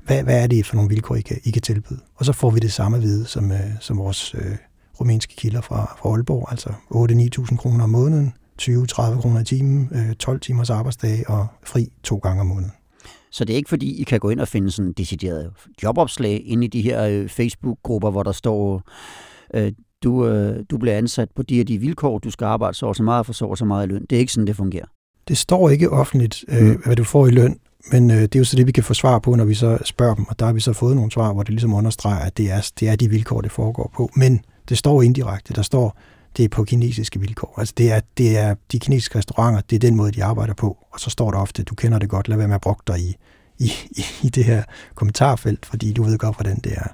Hvad, 0.04 0.22
hvad 0.22 0.42
er 0.42 0.46
det 0.46 0.66
for 0.66 0.74
nogle 0.74 0.88
vilkår, 0.88 1.14
I 1.14 1.20
kan, 1.20 1.36
I 1.44 1.50
kan 1.50 1.62
tilbyde? 1.62 2.00
Og 2.14 2.24
så 2.24 2.32
får 2.32 2.50
vi 2.50 2.58
det 2.58 2.72
samme 2.72 2.96
at 2.96 3.02
vide 3.02 3.26
som, 3.26 3.52
øh, 3.52 3.58
som 3.80 3.98
vores 3.98 4.34
øh, 4.34 4.56
rumænske 5.00 5.36
kilder 5.36 5.60
fra, 5.60 5.96
fra 6.00 6.10
Aalborg, 6.10 6.48
altså 6.50 6.68
8-9.000 7.50 7.56
kroner 7.56 7.84
om 7.84 7.90
måneden, 7.90 8.32
20-30 8.62 9.20
kroner 9.20 9.40
i 9.40 9.44
timen, 9.44 9.88
øh, 9.92 10.14
12 10.14 10.40
timers 10.40 10.70
arbejdsdag 10.70 11.24
og 11.30 11.46
fri 11.64 11.92
to 12.02 12.16
gange 12.16 12.40
om 12.40 12.46
måneden. 12.46 12.72
Så 13.30 13.44
det 13.44 13.52
er 13.52 13.56
ikke 13.56 13.68
fordi, 13.68 14.00
I 14.00 14.02
kan 14.02 14.20
gå 14.20 14.30
ind 14.30 14.40
og 14.40 14.48
finde 14.48 14.70
sådan 14.70 14.92
decideret 14.92 15.50
jobopslag 15.82 16.42
inde 16.46 16.64
i 16.64 16.68
de 16.68 16.82
her 16.82 17.04
øh, 17.04 17.28
Facebook-grupper, 17.28 18.10
hvor 18.10 18.22
der 18.22 18.32
står, 18.32 18.82
øh, 19.54 19.72
du, 20.04 20.26
øh, 20.26 20.64
du 20.70 20.78
bliver 20.78 20.96
ansat 20.96 21.28
på 21.36 21.42
de 21.42 21.56
her 21.56 21.64
de 21.64 21.78
vilkår, 21.78 22.18
du 22.18 22.30
skal 22.30 22.44
arbejde 22.44 22.74
så 22.74 22.86
og 22.86 22.96
så 22.96 23.02
meget 23.02 23.26
for 23.26 23.32
så 23.32 23.44
og 23.44 23.58
så 23.58 23.64
meget 23.64 23.86
i 23.86 23.88
løn. 23.88 24.06
Det 24.10 24.16
er 24.16 24.20
ikke 24.20 24.32
sådan, 24.32 24.46
det 24.46 24.56
fungerer. 24.56 24.86
Det 25.28 25.38
står 25.38 25.70
ikke 25.70 25.90
offentligt, 25.90 26.44
øh, 26.48 26.66
mm. 26.66 26.82
hvad 26.84 26.96
du 26.96 27.04
får 27.04 27.26
i 27.26 27.30
løn, 27.30 27.58
men 27.92 28.10
øh, 28.10 28.16
det 28.16 28.34
er 28.34 28.38
jo 28.38 28.44
så 28.44 28.56
det, 28.56 28.66
vi 28.66 28.72
kan 28.72 28.84
få 28.84 28.94
svar 28.94 29.18
på, 29.18 29.34
når 29.34 29.44
vi 29.44 29.54
så 29.54 29.78
spørger 29.84 30.14
dem, 30.14 30.24
og 30.28 30.38
der 30.38 30.46
har 30.46 30.52
vi 30.52 30.60
så 30.60 30.72
fået 30.72 30.96
nogle 30.96 31.10
svar, 31.10 31.32
hvor 31.32 31.42
det 31.42 31.50
ligesom 31.50 31.74
understreger, 31.74 32.18
at 32.18 32.36
det 32.36 32.50
er, 32.50 32.70
det 32.80 32.88
er 32.88 32.96
de 32.96 33.10
vilkår, 33.10 33.40
det 33.40 33.52
foregår 33.52 33.90
på. 33.96 34.10
Men 34.16 34.40
det 34.68 34.78
står 34.78 35.02
indirekte, 35.02 35.54
der 35.54 35.62
står, 35.62 35.98
det 36.36 36.44
er 36.44 36.48
på 36.48 36.64
kinesiske 36.64 37.20
vilkår. 37.20 37.54
Altså 37.58 37.74
det 37.78 37.92
er, 37.92 38.00
det 38.18 38.38
er 38.38 38.54
de 38.72 38.78
kinesiske 38.78 39.18
restauranter, 39.18 39.60
det 39.70 39.76
er 39.76 39.80
den 39.80 39.96
måde, 39.96 40.12
de 40.12 40.24
arbejder 40.24 40.54
på. 40.54 40.76
Og 40.92 41.00
så 41.00 41.10
står 41.10 41.30
der 41.30 41.38
ofte, 41.38 41.62
du 41.62 41.74
kender 41.74 41.98
det 41.98 42.08
godt, 42.08 42.28
lad 42.28 42.36
være 42.36 42.48
med 42.48 42.54
at 42.54 42.60
bruge 42.60 42.76
dig 42.86 42.98
i, 43.00 43.16
i, 43.58 43.72
i, 43.90 44.04
i 44.22 44.28
det 44.28 44.44
her 44.44 44.62
kommentarfelt, 44.94 45.66
fordi 45.66 45.92
du 45.92 46.02
ved 46.02 46.18
godt, 46.18 46.36
hvordan 46.36 46.58
det 46.58 46.72
er. 46.72 46.86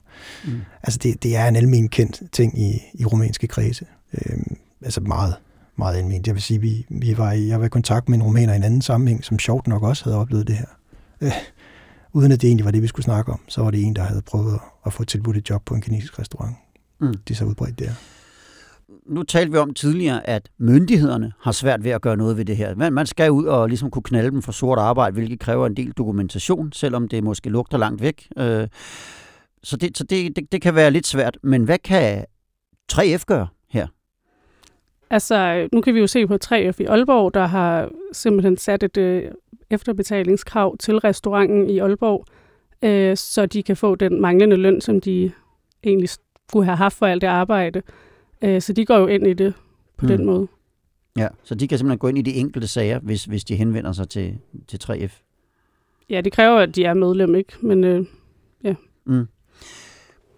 Mm. 0.45 0.61
Altså 0.83 0.99
det, 1.03 1.23
det 1.23 1.37
er 1.37 1.49
en 1.49 1.57
almen 1.57 1.89
kendt 1.89 2.23
ting 2.33 2.59
i, 2.59 2.83
i 2.95 3.05
rumænske 3.05 3.47
kredse. 3.47 3.87
Øhm, 4.15 4.57
altså 4.83 5.01
meget, 5.01 5.35
meget 5.77 5.97
almindeligt. 5.97 6.27
Jeg 6.27 6.35
vil 6.35 6.43
sige, 6.43 6.61
vi, 6.61 6.87
vi 6.89 7.19
var 7.19 7.33
i, 7.33 7.47
jeg 7.47 7.61
var 7.61 7.67
i 7.67 7.69
kontakt 7.69 8.09
med 8.09 8.19
en 8.19 8.25
rumæner 8.25 8.53
i 8.53 8.57
en 8.57 8.65
anden 8.65 8.83
sammenhæng, 8.83 9.25
som 9.25 9.39
sjovt 9.39 9.67
nok 9.67 9.83
også 9.83 10.05
havde 10.05 10.19
oplevet 10.19 10.47
det 10.47 10.57
her. 10.57 10.67
Øh, 11.21 11.33
uden 12.13 12.33
at 12.33 12.41
det 12.41 12.49
egentlig 12.49 12.65
var 12.65 12.71
det, 12.71 12.83
vi 12.83 12.87
skulle 12.87 13.05
snakke 13.05 13.33
om, 13.33 13.41
så 13.49 13.63
var 13.63 13.71
det 13.71 13.83
en, 13.83 13.97
der 13.97 14.03
havde 14.03 14.23
prøvet 14.23 14.59
at 14.87 14.93
få 14.93 15.05
tilbudt 15.05 15.37
et 15.37 15.51
job 15.51 15.65
på 15.65 15.75
en 15.75 15.81
kinesisk 15.81 16.19
restaurant. 16.19 16.57
Mm. 17.01 17.15
Det 17.15 17.35
er 17.35 17.39
så 17.39 17.45
udbredt 17.45 17.79
der 17.79 17.93
nu 19.07 19.23
talte 19.23 19.53
vi 19.53 19.59
om 19.59 19.75
tidligere, 19.75 20.29
at 20.29 20.51
myndighederne 20.59 21.33
har 21.41 21.53
svært 21.53 21.85
ved 21.85 21.91
at 21.91 22.03
gøre 22.03 22.17
noget 22.17 22.37
ved 22.37 22.45
det 22.45 22.57
her. 22.57 22.91
Man 22.91 23.07
skal 23.07 23.31
ud 23.31 23.45
og 23.45 23.69
ligesom 23.69 23.91
kunne 23.91 24.03
knalde 24.03 24.31
dem 24.31 24.43
for 24.43 24.53
sort 24.53 24.79
arbejde, 24.79 25.15
hvilket 25.15 25.41
kræver 25.41 25.67
en 25.67 25.77
del 25.77 25.93
dokumentation, 25.93 26.73
selvom 26.73 27.09
det 27.09 27.25
måske 27.25 27.51
lugter 27.51 27.79
langt 27.79 28.03
væk. 28.03 28.29
Øh, 28.39 28.69
så 29.63 29.77
det, 29.77 29.99
så 29.99 30.05
det, 30.05 30.37
det, 30.37 30.53
det 30.53 30.63
kan 30.63 30.75
være 30.75 30.91
lidt 30.91 31.07
svært. 31.07 31.39
Men 31.43 31.65
hvad 31.65 31.79
kan 31.79 32.25
3F 32.93 33.25
gøre 33.27 33.47
her? 33.71 33.87
Altså, 35.11 35.69
nu 35.73 35.81
kan 35.81 35.95
vi 35.95 36.01
jo 36.01 36.07
se 36.07 36.27
på 36.27 36.39
3F 36.45 36.77
i 36.79 36.85
Aalborg, 36.85 37.35
der 37.35 37.47
har 37.47 37.91
simpelthen 38.13 38.57
sat 38.57 38.83
et 38.83 38.97
øh, 38.97 39.23
efterbetalingskrav 39.71 40.77
til 40.77 40.99
restauranten 40.99 41.71
i 41.71 41.79
Aalborg, 41.79 42.25
øh, 42.83 43.17
så 43.17 43.47
de 43.47 43.63
kan 43.63 43.77
få 43.77 43.95
den 43.95 44.21
manglende 44.21 44.57
løn, 44.57 44.81
som 44.81 45.01
de 45.01 45.33
egentlig 45.85 46.09
skulle 46.49 46.65
have 46.65 46.77
haft 46.77 46.97
for 46.97 47.07
alt 47.07 47.23
det 47.23 47.29
arbejde. 47.29 47.83
Øh, 48.43 48.63
så 48.63 48.73
de 48.73 48.85
går 48.87 48.99
jo 48.99 49.07
ind 49.07 49.27
i 49.27 49.33
det 49.33 49.55
på 49.97 50.07
mm. 50.07 50.09
den 50.09 50.27
måde. 50.27 50.49
Ja, 51.17 51.29
så 51.45 51.55
de 51.55 51.69
kan 51.69 51.79
simpelthen 51.79 51.99
gå 51.99 52.09
ind 52.09 52.19
i 52.19 52.23
de 52.23 52.35
enkelte 52.35 52.69
sager, 52.69 52.99
hvis, 52.99 53.25
hvis 53.25 53.45
de 53.45 53.57
henvender 53.57 53.93
sig 53.93 54.09
til, 54.09 54.39
til 54.69 54.81
3F. 54.85 55.23
Ja, 56.11 56.21
det 56.21 56.33
kræver, 56.33 56.59
at 56.59 56.77
de 56.77 56.85
er 56.85 56.95
medlem, 56.95 57.35
ikke? 57.35 57.53
Men 57.63 57.85
øh, 57.85 58.07
ja. 58.65 58.75
Mm. 59.07 59.27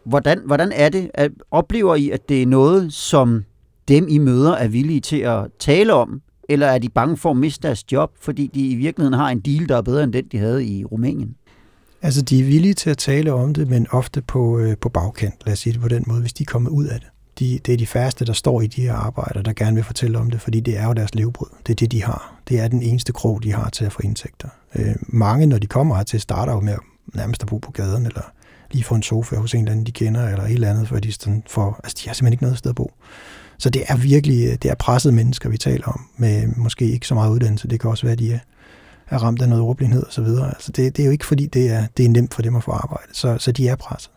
Hvordan, 0.04 0.42
hvordan 0.46 0.72
er 0.72 0.88
det? 0.88 1.10
At, 1.14 1.32
oplever 1.50 1.94
I, 1.94 2.10
at 2.10 2.28
det 2.28 2.42
er 2.42 2.46
noget, 2.46 2.92
som 2.92 3.44
dem 3.88 4.06
I 4.08 4.18
møder 4.18 4.52
er 4.52 4.68
villige 4.68 5.00
til 5.00 5.18
at 5.18 5.46
tale 5.58 5.92
om? 5.92 6.22
Eller 6.48 6.66
er 6.66 6.78
de 6.78 6.88
bange 6.88 7.16
for 7.16 7.30
at 7.30 7.36
miste 7.36 7.62
deres 7.68 7.92
job, 7.92 8.10
fordi 8.20 8.50
de 8.54 8.68
i 8.68 8.74
virkeligheden 8.74 9.18
har 9.18 9.28
en 9.28 9.40
deal, 9.40 9.68
der 9.68 9.76
er 9.76 9.82
bedre 9.82 10.04
end 10.04 10.12
den, 10.12 10.24
de 10.32 10.38
havde 10.38 10.64
i 10.64 10.84
Rumænien? 10.84 11.36
Altså, 12.02 12.22
de 12.22 12.40
er 12.40 12.44
villige 12.44 12.74
til 12.74 12.90
at 12.90 12.98
tale 12.98 13.32
om 13.32 13.54
det, 13.54 13.68
men 13.68 13.86
ofte 13.90 14.22
på, 14.22 14.58
øh, 14.58 14.76
på 14.76 14.88
bagkant, 14.88 15.34
lad 15.46 15.52
os 15.52 15.58
sige 15.58 15.72
det 15.72 15.80
på 15.80 15.88
den 15.88 16.04
måde, 16.06 16.20
hvis 16.20 16.32
de 16.32 16.42
er 16.42 16.46
kommet 16.46 16.70
ud 16.70 16.84
af 16.84 17.00
det 17.00 17.08
de, 17.38 17.58
det 17.66 17.72
er 17.72 17.76
de 17.76 17.86
færreste, 17.86 18.24
der 18.24 18.32
står 18.32 18.60
i 18.60 18.66
de 18.66 18.82
her 18.82 18.94
arbejder, 18.94 19.42
der 19.42 19.52
gerne 19.52 19.74
vil 19.74 19.84
fortælle 19.84 20.18
om 20.18 20.30
det, 20.30 20.40
fordi 20.40 20.60
det 20.60 20.78
er 20.78 20.86
jo 20.86 20.92
deres 20.92 21.14
levebrød. 21.14 21.50
Det 21.66 21.72
er 21.72 21.76
det, 21.76 21.92
de 21.92 22.02
har. 22.04 22.34
Det 22.48 22.60
er 22.60 22.68
den 22.68 22.82
eneste 22.82 23.12
krog, 23.12 23.42
de 23.42 23.52
har 23.52 23.70
til 23.70 23.84
at 23.84 23.92
få 23.92 24.00
indtægter. 24.04 24.48
Øh, 24.74 24.94
mange, 25.00 25.46
når 25.46 25.58
de 25.58 25.66
kommer 25.66 25.96
hertil, 25.96 26.20
starter 26.20 26.52
jo 26.52 26.60
med 26.60 26.72
at 26.72 26.80
nærmest 27.14 27.42
at 27.42 27.48
bo 27.48 27.58
på 27.58 27.72
gaden, 27.72 28.06
eller 28.06 28.22
lige 28.70 28.84
få 28.84 28.94
en 28.94 29.02
sofa 29.02 29.36
hos 29.36 29.54
en 29.54 29.60
eller 29.60 29.72
anden, 29.72 29.86
de 29.86 29.92
kender, 29.92 30.28
eller 30.28 30.44
et 30.44 30.52
eller 30.52 30.70
andet, 30.70 30.88
for 30.88 30.98
de, 30.98 31.12
sådan 31.12 31.42
for, 31.48 31.80
altså, 31.84 31.96
de 32.02 32.08
har 32.08 32.14
simpelthen 32.14 32.32
ikke 32.32 32.44
noget 32.44 32.58
sted 32.58 32.70
at 32.70 32.76
bo. 32.76 32.92
Så 33.58 33.70
det 33.70 33.82
er 33.88 33.96
virkelig 33.96 34.46
øh, 34.46 34.52
det 34.62 34.70
er 34.70 34.74
pressede 34.74 35.14
mennesker, 35.14 35.48
vi 35.48 35.58
taler 35.58 35.86
om, 35.86 36.06
med 36.16 36.46
måske 36.56 36.90
ikke 36.90 37.06
så 37.06 37.14
meget 37.14 37.30
uddannelse. 37.30 37.68
Det 37.68 37.80
kan 37.80 37.90
også 37.90 38.02
være, 38.02 38.12
at 38.12 38.18
de 38.18 38.32
er, 38.32 38.38
er 39.10 39.18
ramt 39.18 39.42
af 39.42 39.48
noget 39.48 39.64
ordblindhed 39.64 40.02
og 40.02 40.12
så 40.12 40.22
videre. 40.22 40.48
Altså 40.48 40.72
det, 40.72 40.96
det 40.96 41.02
er 41.02 41.06
jo 41.06 41.12
ikke, 41.12 41.26
fordi 41.26 41.46
det 41.46 41.70
er, 41.70 41.86
det 41.96 42.04
er 42.04 42.08
nemt 42.08 42.34
for 42.34 42.42
dem 42.42 42.56
at 42.56 42.64
få 42.64 42.70
arbejde. 42.70 43.06
Så, 43.12 43.38
så 43.38 43.52
de 43.52 43.68
er 43.68 43.76
presset. 43.76 44.10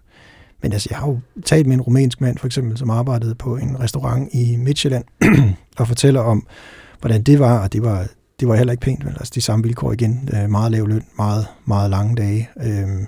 Men 0.62 0.74
altså, 0.74 0.88
jeg 0.92 1.00
har 1.00 1.08
jo 1.08 1.20
talt 1.46 1.68
med 1.68 1.76
en 1.76 1.82
rumænsk 1.82 2.22
mand, 2.22 2.38
for 2.38 2.46
eksempel, 2.46 2.78
som 2.78 2.90
arbejdede 2.90 3.36
på 3.36 3.58
en 3.58 3.80
restaurant 3.80 4.30
i 4.34 4.56
Midtjylland, 4.56 5.04
og 5.80 5.88
fortæller 5.88 6.22
om, 6.22 6.48
hvordan 7.00 7.24
det 7.24 7.40
var, 7.40 7.60
og 7.60 7.74
det 7.74 7.84
var, 7.84 8.08
det 8.40 8.48
var 8.48 8.56
heller 8.56 8.72
ikke 8.72 8.82
pænt, 8.82 9.06
men 9.06 9.14
Altså, 9.14 9.32
de 9.36 9.42
samme 9.42 9.64
vilkår 9.64 9.94
igen, 9.94 10.30
øh, 10.34 10.50
meget 10.50 10.72
lav 10.72 10.88
løn, 10.88 11.04
meget, 11.18 11.48
meget 11.66 11.90
lange 11.90 12.16
dage, 12.16 12.50
øh, 12.64 13.06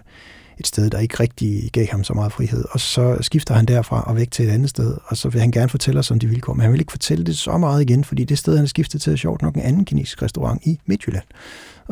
et 0.61 0.67
sted, 0.67 0.89
der 0.89 0.99
ikke 0.99 1.19
rigtig 1.19 1.69
gav 1.73 1.87
ham 1.91 2.03
så 2.03 2.13
meget 2.13 2.31
frihed. 2.31 2.65
Og 2.71 2.79
så 2.79 3.17
skifter 3.21 3.53
han 3.53 3.65
derfra 3.65 4.01
og 4.01 4.15
væk 4.15 4.31
til 4.31 4.45
et 4.45 4.51
andet 4.51 4.69
sted, 4.69 4.97
og 5.05 5.17
så 5.17 5.29
vil 5.29 5.41
han 5.41 5.51
gerne 5.51 5.69
fortælle 5.69 5.99
os 5.99 6.11
om 6.11 6.19
de 6.19 6.27
vilkår, 6.27 6.53
men 6.53 6.61
han 6.61 6.71
vil 6.71 6.79
ikke 6.79 6.91
fortælle 6.91 7.25
det 7.25 7.37
så 7.37 7.57
meget 7.57 7.81
igen, 7.81 8.03
fordi 8.03 8.23
det 8.23 8.37
sted, 8.37 8.55
han 8.55 8.63
er 8.63 8.67
skiftet 8.67 9.01
til, 9.01 9.13
er 9.13 9.17
sjovt 9.17 9.41
nok 9.41 9.55
en 9.55 9.61
anden 9.61 9.85
kinesisk 9.85 10.21
restaurant 10.21 10.61
i 10.65 10.79
Midtjylland. 10.85 11.23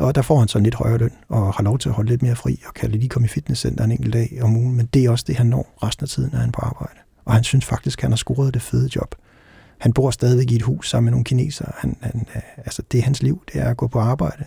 Og 0.00 0.14
der 0.14 0.22
får 0.22 0.38
han 0.38 0.48
så 0.48 0.58
en 0.58 0.64
lidt 0.64 0.74
højere 0.74 0.98
løn, 0.98 1.12
og 1.28 1.54
har 1.54 1.62
lov 1.62 1.78
til 1.78 1.88
at 1.88 1.94
holde 1.94 2.10
lidt 2.10 2.22
mere 2.22 2.36
fri, 2.36 2.62
og 2.66 2.74
kan 2.74 2.90
lige 2.90 3.08
komme 3.08 3.26
i 3.26 3.28
fitnesscenter 3.28 3.84
en 3.84 3.92
enkelt 3.92 4.12
dag 4.12 4.38
om 4.42 4.56
ugen, 4.56 4.76
men 4.76 4.86
det 4.86 5.04
er 5.04 5.10
også 5.10 5.24
det, 5.28 5.36
han 5.36 5.46
når 5.46 5.74
resten 5.82 6.04
af 6.04 6.08
tiden, 6.08 6.30
når 6.32 6.38
han 6.38 6.48
er 6.48 6.52
på 6.52 6.60
arbejde. 6.60 6.98
Og 7.24 7.34
han 7.34 7.44
synes 7.44 7.64
faktisk, 7.64 7.98
at 7.98 8.02
han 8.02 8.10
har 8.10 8.16
scoret 8.16 8.54
det 8.54 8.62
fede 8.62 8.90
job. 8.96 9.14
Han 9.78 9.92
bor 9.92 10.10
stadigvæk 10.10 10.50
i 10.50 10.56
et 10.56 10.62
hus 10.62 10.90
sammen 10.90 11.04
med 11.04 11.10
nogle 11.10 11.24
kinesere. 11.24 11.72
Han, 11.78 11.96
han, 12.00 12.26
altså, 12.56 12.82
det 12.92 12.98
er 12.98 13.02
hans 13.02 13.22
liv, 13.22 13.42
det 13.52 13.60
er 13.60 13.68
at 13.68 13.76
gå 13.76 13.86
på 13.86 13.98
arbejde 13.98 14.44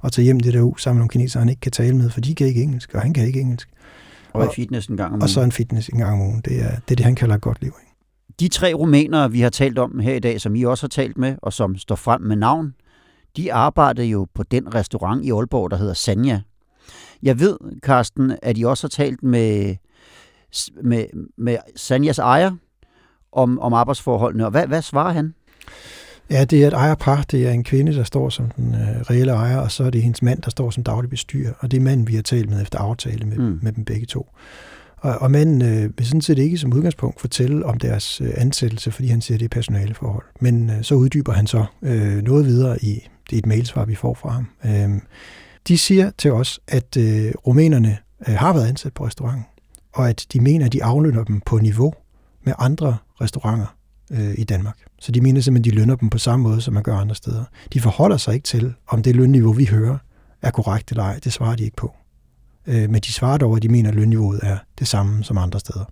og 0.00 0.12
tage 0.12 0.24
hjem 0.24 0.40
det 0.40 0.54
der 0.54 0.60
hus 0.60 0.82
sammen 0.82 0.96
med 0.96 1.00
nogle 1.00 1.10
kinesere, 1.10 1.40
han 1.40 1.48
ikke 1.48 1.60
kan 1.60 1.72
tale 1.72 1.96
med, 1.96 2.10
for 2.10 2.20
de 2.20 2.34
kan 2.34 2.46
ikke 2.46 2.62
engelsk, 2.62 2.94
og 2.94 3.02
han 3.02 3.12
kan 3.12 3.26
ikke 3.26 3.40
engelsk. 3.40 3.68
Og, 4.32 4.40
og 4.40 4.52
fitness 4.56 4.86
en 4.86 4.96
gang 4.96 5.06
om 5.06 5.12
ugen. 5.12 5.22
Og 5.22 5.28
så 5.28 5.40
en 5.40 5.52
fitness 5.52 5.88
en 5.88 5.98
gang 5.98 6.12
om 6.12 6.20
ugen. 6.20 6.40
Det 6.44 6.62
er 6.62 6.70
det, 6.70 6.90
er 6.90 6.96
det 6.96 7.00
han 7.00 7.14
kalder 7.14 7.34
et 7.34 7.40
godt 7.40 7.60
liv. 7.60 7.72
Ikke? 7.82 7.94
De 8.40 8.48
tre 8.48 8.74
rumænere, 8.74 9.32
vi 9.32 9.40
har 9.40 9.50
talt 9.50 9.78
om 9.78 9.98
her 9.98 10.14
i 10.14 10.18
dag, 10.18 10.40
som 10.40 10.56
I 10.56 10.62
også 10.62 10.82
har 10.82 10.88
talt 10.88 11.18
med, 11.18 11.36
og 11.42 11.52
som 11.52 11.76
står 11.76 11.94
frem 11.94 12.20
med 12.20 12.36
navn, 12.36 12.74
de 13.36 13.52
arbejdede 13.52 14.06
jo 14.06 14.26
på 14.34 14.42
den 14.42 14.74
restaurant 14.74 15.24
i 15.24 15.30
Aalborg, 15.30 15.70
der 15.70 15.76
hedder 15.76 15.94
Sanja. 15.94 16.40
Jeg 17.22 17.40
ved, 17.40 17.58
Karsten, 17.82 18.36
at 18.42 18.58
I 18.58 18.62
også 18.62 18.84
har 18.84 18.88
talt 18.88 19.22
med, 19.22 19.76
med, 20.82 21.04
med 21.38 21.56
Sanjas 21.76 22.18
ejer 22.18 22.50
om, 23.32 23.60
om 23.60 23.72
arbejdsforholdene, 23.72 24.44
og 24.44 24.50
hvad, 24.50 24.66
hvad 24.66 24.82
svarer 24.82 25.12
han? 25.12 25.34
Ja, 26.30 26.44
det 26.44 26.62
er 26.62 26.66
et 26.68 26.72
ejerpar. 26.72 27.22
Det 27.30 27.46
er 27.46 27.50
en 27.50 27.64
kvinde, 27.64 27.94
der 27.94 28.04
står 28.04 28.28
som 28.28 28.50
den 28.50 28.74
øh, 28.74 28.80
reelle 29.00 29.32
ejer, 29.32 29.58
og 29.58 29.70
så 29.70 29.84
er 29.84 29.90
det 29.90 30.02
hendes 30.02 30.22
mand, 30.22 30.42
der 30.42 30.50
står 30.50 30.70
som 30.70 30.82
daglig 30.84 31.10
bestyrer. 31.10 31.52
Og 31.58 31.70
det 31.70 31.76
er 31.76 31.80
manden, 31.80 32.08
vi 32.08 32.14
har 32.14 32.22
talt 32.22 32.50
med 32.50 32.62
efter 32.62 32.78
aftale 32.78 33.24
med, 33.26 33.36
Mm. 33.38 33.58
med 33.62 33.72
dem 33.72 33.84
begge 33.84 34.06
to. 34.06 34.28
Og, 35.04 35.18
og 35.18 35.30
manden 35.30 35.62
øh, 35.62 35.98
vil 35.98 36.06
sådan 36.06 36.20
set 36.20 36.38
ikke 36.38 36.58
som 36.58 36.72
udgangspunkt 36.72 37.20
fortælle 37.20 37.66
om 37.66 37.78
deres 37.78 38.20
øh, 38.20 38.30
ansættelse, 38.36 38.90
fordi 38.90 39.08
han 39.08 39.20
siger, 39.20 39.36
at 39.36 39.40
det 39.40 39.44
er 39.44 39.48
personaleforhold. 39.48 40.24
Men 40.40 40.70
øh, 40.70 40.82
så 40.82 40.94
uddyber 40.94 41.32
han 41.32 41.46
så 41.46 41.64
øh, 41.82 42.22
noget 42.22 42.46
videre 42.46 42.84
i 42.84 43.08
det 43.30 43.36
er 43.36 43.38
et 43.38 43.46
mailsvar, 43.46 43.84
vi 43.84 43.94
får 43.94 44.14
fra 44.14 44.30
ham. 44.30 44.46
Øh, 44.64 45.00
de 45.68 45.78
siger 45.78 46.10
til 46.18 46.32
os, 46.32 46.60
at 46.68 46.96
øh, 46.96 47.32
rumænerne 47.46 47.98
øh, 48.28 48.34
har 48.34 48.52
været 48.52 48.68
ansat 48.68 48.92
på 48.92 49.06
restauranten, 49.06 49.44
og 49.92 50.08
at 50.08 50.26
de 50.32 50.40
mener, 50.40 50.66
at 50.66 50.72
de 50.72 50.84
aflønner 50.84 51.24
dem 51.24 51.40
på 51.40 51.58
niveau 51.58 51.94
med 52.44 52.52
andre 52.58 52.96
restauranter 53.20 53.76
øh, 54.12 54.34
i 54.38 54.44
Danmark. 54.44 54.78
Så 55.00 55.12
de 55.12 55.20
mener 55.20 55.40
simpelthen, 55.40 55.70
at 55.70 55.74
de 55.74 55.80
lønner 55.80 55.96
dem 55.96 56.10
på 56.10 56.18
samme 56.18 56.42
måde, 56.42 56.60
som 56.60 56.74
man 56.74 56.82
gør 56.82 56.96
andre 56.96 57.14
steder. 57.14 57.44
De 57.72 57.80
forholder 57.80 58.16
sig 58.16 58.34
ikke 58.34 58.44
til, 58.44 58.74
om 58.88 59.02
det 59.02 59.16
lønniveau, 59.16 59.52
vi 59.52 59.64
hører, 59.64 59.98
er 60.42 60.50
korrekt 60.50 60.90
eller 60.90 61.02
ej. 61.02 61.18
Det 61.24 61.32
svarer 61.32 61.56
de 61.56 61.64
ikke 61.64 61.76
på. 61.76 61.94
Øh, 62.66 62.90
men 62.90 63.00
de 63.00 63.12
svarer 63.12 63.38
dog, 63.38 63.56
at 63.56 63.62
de 63.62 63.68
mener, 63.68 63.90
at 63.90 63.94
lønniveauet 63.94 64.40
er 64.42 64.56
det 64.78 64.88
samme 64.88 65.24
som 65.24 65.38
andre 65.38 65.60
steder. 65.60 65.84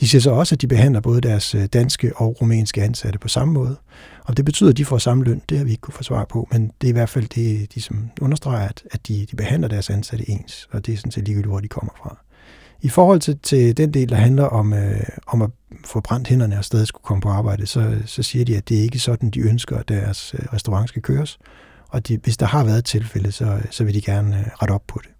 De 0.00 0.08
siger 0.08 0.20
så 0.20 0.30
også, 0.30 0.54
at 0.54 0.60
de 0.60 0.66
behandler 0.66 1.00
både 1.00 1.20
deres 1.20 1.54
øh, 1.54 1.66
danske 1.66 2.12
og 2.16 2.40
rumænske 2.40 2.82
ansatte 2.82 3.18
på 3.18 3.28
samme 3.28 3.54
måde. 3.54 3.76
Om 4.24 4.34
det 4.34 4.44
betyder, 4.44 4.70
at 4.70 4.76
de 4.76 4.84
får 4.84 4.98
samme 4.98 5.24
løn, 5.24 5.42
det 5.48 5.58
har 5.58 5.64
vi 5.64 5.70
ikke 5.70 5.80
kunne 5.80 5.94
få 5.94 6.02
svar 6.02 6.24
på, 6.24 6.48
men 6.52 6.70
det 6.80 6.86
er 6.86 6.88
i 6.88 6.92
hvert 6.92 7.08
fald 7.08 7.28
det, 7.28 7.74
de 7.74 7.80
som 7.80 8.10
understreger, 8.20 8.68
at, 8.68 8.82
at 8.90 9.08
de, 9.08 9.26
de 9.30 9.36
behandler 9.36 9.68
deres 9.68 9.90
ansatte 9.90 10.30
ens, 10.30 10.68
og 10.72 10.86
det 10.86 10.92
er 10.92 10.96
sådan 10.96 11.12
set 11.12 11.24
ligegyldigt, 11.24 11.50
hvor 11.50 11.60
de 11.60 11.68
kommer 11.68 11.92
fra. 12.02 12.18
I 12.80 12.88
forhold 12.88 13.20
til, 13.20 13.38
til 13.42 13.76
den 13.76 13.94
del, 13.94 14.08
der 14.08 14.16
handler 14.16 14.44
om, 14.44 14.72
øh, 14.72 15.00
om 15.26 15.42
at 15.42 15.50
få 15.84 16.00
brændt 16.00 16.28
hænderne 16.28 16.58
og 16.58 16.64
stadig 16.64 16.86
skulle 16.86 17.04
komme 17.04 17.20
på 17.20 17.28
arbejde, 17.28 17.66
så, 17.66 17.98
så 18.06 18.22
siger 18.22 18.44
de, 18.44 18.56
at 18.56 18.68
det 18.68 18.78
er 18.78 18.82
ikke 18.82 18.98
sådan, 18.98 19.30
de 19.30 19.40
ønsker, 19.40 19.76
at 19.76 19.88
deres 19.88 20.34
øh, 20.38 20.46
restaurant 20.52 20.88
skal 20.88 21.02
køres. 21.02 21.38
Og 21.88 22.08
de, 22.08 22.18
hvis 22.22 22.36
der 22.36 22.46
har 22.46 22.64
været 22.64 22.84
tilfælde, 22.84 23.32
så, 23.32 23.60
så 23.70 23.84
vil 23.84 23.94
de 23.94 24.00
gerne 24.00 24.38
øh, 24.38 24.46
rette 24.46 24.72
op 24.72 24.82
på 24.88 25.00
det. 25.02 25.10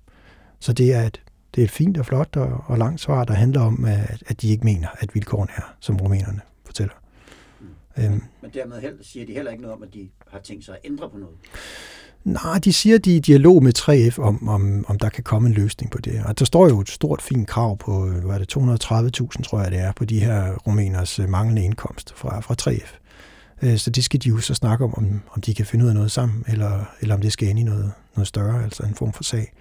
Så 0.63 0.73
det 0.73 0.95
er 0.95 1.03
et, 1.03 1.21
det 1.55 1.61
er 1.61 1.65
et 1.65 1.71
fint 1.71 1.99
og 1.99 2.07
flot 2.07 2.37
og, 2.37 2.65
og 2.67 2.79
langt 2.79 3.01
svar, 3.01 3.25
der 3.25 3.35
handler 3.35 3.61
om, 3.61 3.85
at, 3.85 4.23
at 4.27 4.43
de 4.43 4.49
ikke 4.49 4.65
mener, 4.65 4.89
at 4.99 5.15
vilkårene 5.15 5.53
er, 5.57 5.75
som 5.81 5.97
rumænerne 5.97 6.41
fortæller. 6.67 6.95
Øhm, 7.99 8.23
Men 8.43 8.51
dermed 8.55 8.81
heller, 8.81 8.99
siger 9.03 9.27
de 9.27 9.33
heller 9.33 9.51
ikke 9.51 9.63
noget 9.63 9.77
om, 9.77 9.83
at 9.83 9.95
de 9.95 10.09
har 10.29 10.39
tænkt 10.39 10.65
sig 10.65 10.75
at 10.75 10.81
ændre 10.85 11.11
på 11.11 11.19
noget. 11.19 11.35
Nej, 12.25 12.59
de 12.59 12.73
siger, 12.73 12.99
de 12.99 13.13
er 13.13 13.17
i 13.17 13.21
dialog 13.21 13.63
med 13.63 13.79
3F 13.79 14.19
om, 14.19 14.49
om, 14.49 14.85
om 14.89 14.99
der 14.99 15.09
kan 15.09 15.25
komme 15.25 15.49
en 15.49 15.55
løsning 15.55 15.91
på 15.91 15.99
det. 15.99 16.23
Og 16.25 16.39
der 16.39 16.45
står 16.45 16.69
jo 16.69 16.81
et 16.81 16.89
stort, 16.91 17.23
fint 17.23 17.49
krav 17.49 17.79
på, 17.79 18.07
hvad 18.07 18.35
er 18.35 18.39
det, 18.39 18.57
230.000, 18.57 19.43
tror 19.43 19.61
jeg 19.61 19.71
det 19.71 19.79
er, 19.79 19.93
på 19.93 20.05
de 20.05 20.21
her 20.21 20.55
rumæners 20.57 21.19
øh, 21.19 21.29
manglende 21.29 21.65
indkomst 21.65 22.13
fra, 22.17 22.41
fra 22.41 22.55
3F. 22.63 22.99
Øh, 23.63 23.79
Så 23.79 23.91
det 23.91 24.05
skal 24.05 24.21
de 24.23 24.29
jo 24.29 24.39
så 24.39 24.55
snakke 24.55 24.85
om, 24.85 24.95
om, 24.95 25.21
om 25.31 25.41
de 25.41 25.55
kan 25.55 25.67
finde 25.67 25.85
ud 25.85 25.89
af 25.89 25.95
noget 25.95 26.11
sammen, 26.11 26.45
eller, 26.49 26.85
eller 27.01 27.15
om 27.15 27.21
det 27.21 27.33
skal 27.33 27.49
ind 27.49 27.59
i 27.59 27.63
noget, 27.63 27.93
noget 28.17 28.29
større, 28.29 28.65
altså 28.65 28.83
en 28.83 28.95
form 28.95 29.13
for 29.13 29.23
sag. 29.23 29.53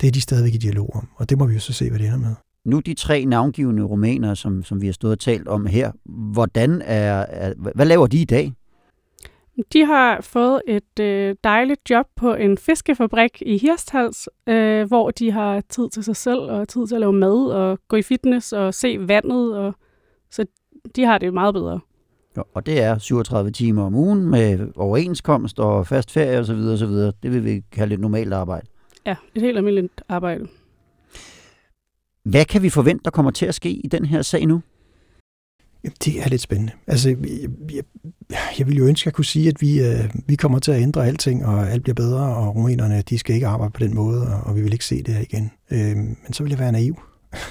Det 0.00 0.06
er 0.06 0.10
de 0.10 0.20
stadigvæk 0.20 0.54
i 0.54 0.58
dialog 0.58 0.90
om, 0.94 1.08
og 1.16 1.30
det 1.30 1.38
må 1.38 1.46
vi 1.46 1.54
jo 1.54 1.60
så 1.60 1.72
se, 1.72 1.90
hvad 1.90 1.98
det 1.98 2.06
ender 2.06 2.18
med. 2.18 2.34
Nu 2.64 2.80
de 2.80 2.94
tre 2.94 3.24
navngivende 3.24 3.82
rumænere, 3.82 4.36
som, 4.36 4.62
som 4.62 4.80
vi 4.80 4.86
har 4.86 4.92
stået 4.92 5.12
og 5.12 5.18
talt 5.18 5.48
om 5.48 5.66
her, 5.66 5.92
hvordan 6.32 6.82
er, 6.84 7.26
er, 7.28 7.52
hvad 7.74 7.86
laver 7.86 8.06
de 8.06 8.20
i 8.20 8.24
dag? 8.24 8.52
De 9.72 9.84
har 9.84 10.20
fået 10.20 10.62
et 10.68 11.00
øh, 11.00 11.36
dejligt 11.44 11.90
job 11.90 12.06
på 12.16 12.34
en 12.34 12.58
fiskefabrik 12.58 13.42
i 13.42 13.58
Hirsthals, 13.58 14.28
øh, 14.46 14.86
hvor 14.86 15.10
de 15.10 15.30
har 15.32 15.62
tid 15.68 15.90
til 15.90 16.04
sig 16.04 16.16
selv 16.16 16.40
og 16.40 16.68
tid 16.68 16.86
til 16.86 16.94
at 16.94 17.00
lave 17.00 17.12
mad 17.12 17.46
og 17.46 17.78
gå 17.88 17.96
i 17.96 18.02
fitness 18.02 18.52
og 18.52 18.74
se 18.74 19.08
vandet. 19.08 19.56
Og, 19.56 19.74
så 20.30 20.44
de 20.96 21.04
har 21.04 21.18
det 21.18 21.34
meget 21.34 21.54
bedre. 21.54 21.80
Jo, 22.36 22.44
Og 22.54 22.66
det 22.66 22.82
er 22.82 22.98
37 22.98 23.50
timer 23.50 23.82
om 23.82 23.94
ugen 23.94 24.30
med 24.30 24.68
overenskomst 24.76 25.60
og 25.60 25.86
fast 25.86 26.10
ferie 26.10 26.38
osv. 26.38 26.56
osv. 26.56 26.92
Det 27.22 27.32
vil 27.32 27.44
vi 27.44 27.62
kalde 27.72 27.94
et 27.94 28.00
normalt 28.00 28.32
arbejde. 28.32 28.66
Ja, 29.08 29.16
et 29.34 29.42
helt 29.42 29.56
almindeligt 29.56 30.02
arbejde. 30.08 30.46
Hvad 32.22 32.44
kan 32.44 32.62
vi 32.62 32.70
forvente, 32.70 33.04
der 33.04 33.10
kommer 33.10 33.30
til 33.30 33.46
at 33.46 33.54
ske 33.54 33.70
i 33.70 33.86
den 33.86 34.04
her 34.04 34.22
sag 34.22 34.46
nu? 34.46 34.62
Jamen, 35.84 35.96
det 36.04 36.22
er 36.22 36.28
lidt 36.28 36.40
spændende. 36.40 36.72
Altså, 36.86 37.08
jeg, 37.08 37.48
jeg, 37.72 37.82
jeg 38.58 38.66
ville 38.66 38.78
jo 38.78 38.86
ønske, 38.86 39.02
at 39.02 39.06
jeg 39.06 39.14
kunne 39.14 39.24
sige, 39.24 39.48
at 39.48 39.60
vi, 39.60 39.80
øh, 39.80 40.14
vi 40.26 40.34
kommer 40.34 40.58
til 40.58 40.72
at 40.72 40.82
ændre 40.82 41.06
alting, 41.06 41.46
og 41.46 41.70
alt 41.70 41.82
bliver 41.82 41.94
bedre, 41.94 42.36
og 42.36 42.54
rumænerne, 42.54 43.02
de 43.02 43.18
skal 43.18 43.34
ikke 43.34 43.46
arbejde 43.46 43.72
på 43.72 43.80
den 43.80 43.94
måde, 43.94 44.34
og, 44.34 44.40
og 44.40 44.56
vi 44.56 44.62
vil 44.62 44.72
ikke 44.72 44.84
se 44.84 45.02
det 45.02 45.14
her 45.14 45.20
igen. 45.20 45.50
Øh, 45.70 45.96
men 45.96 46.32
så 46.32 46.42
vil 46.42 46.50
jeg 46.50 46.58
være 46.58 46.72
naiv. 46.72 47.00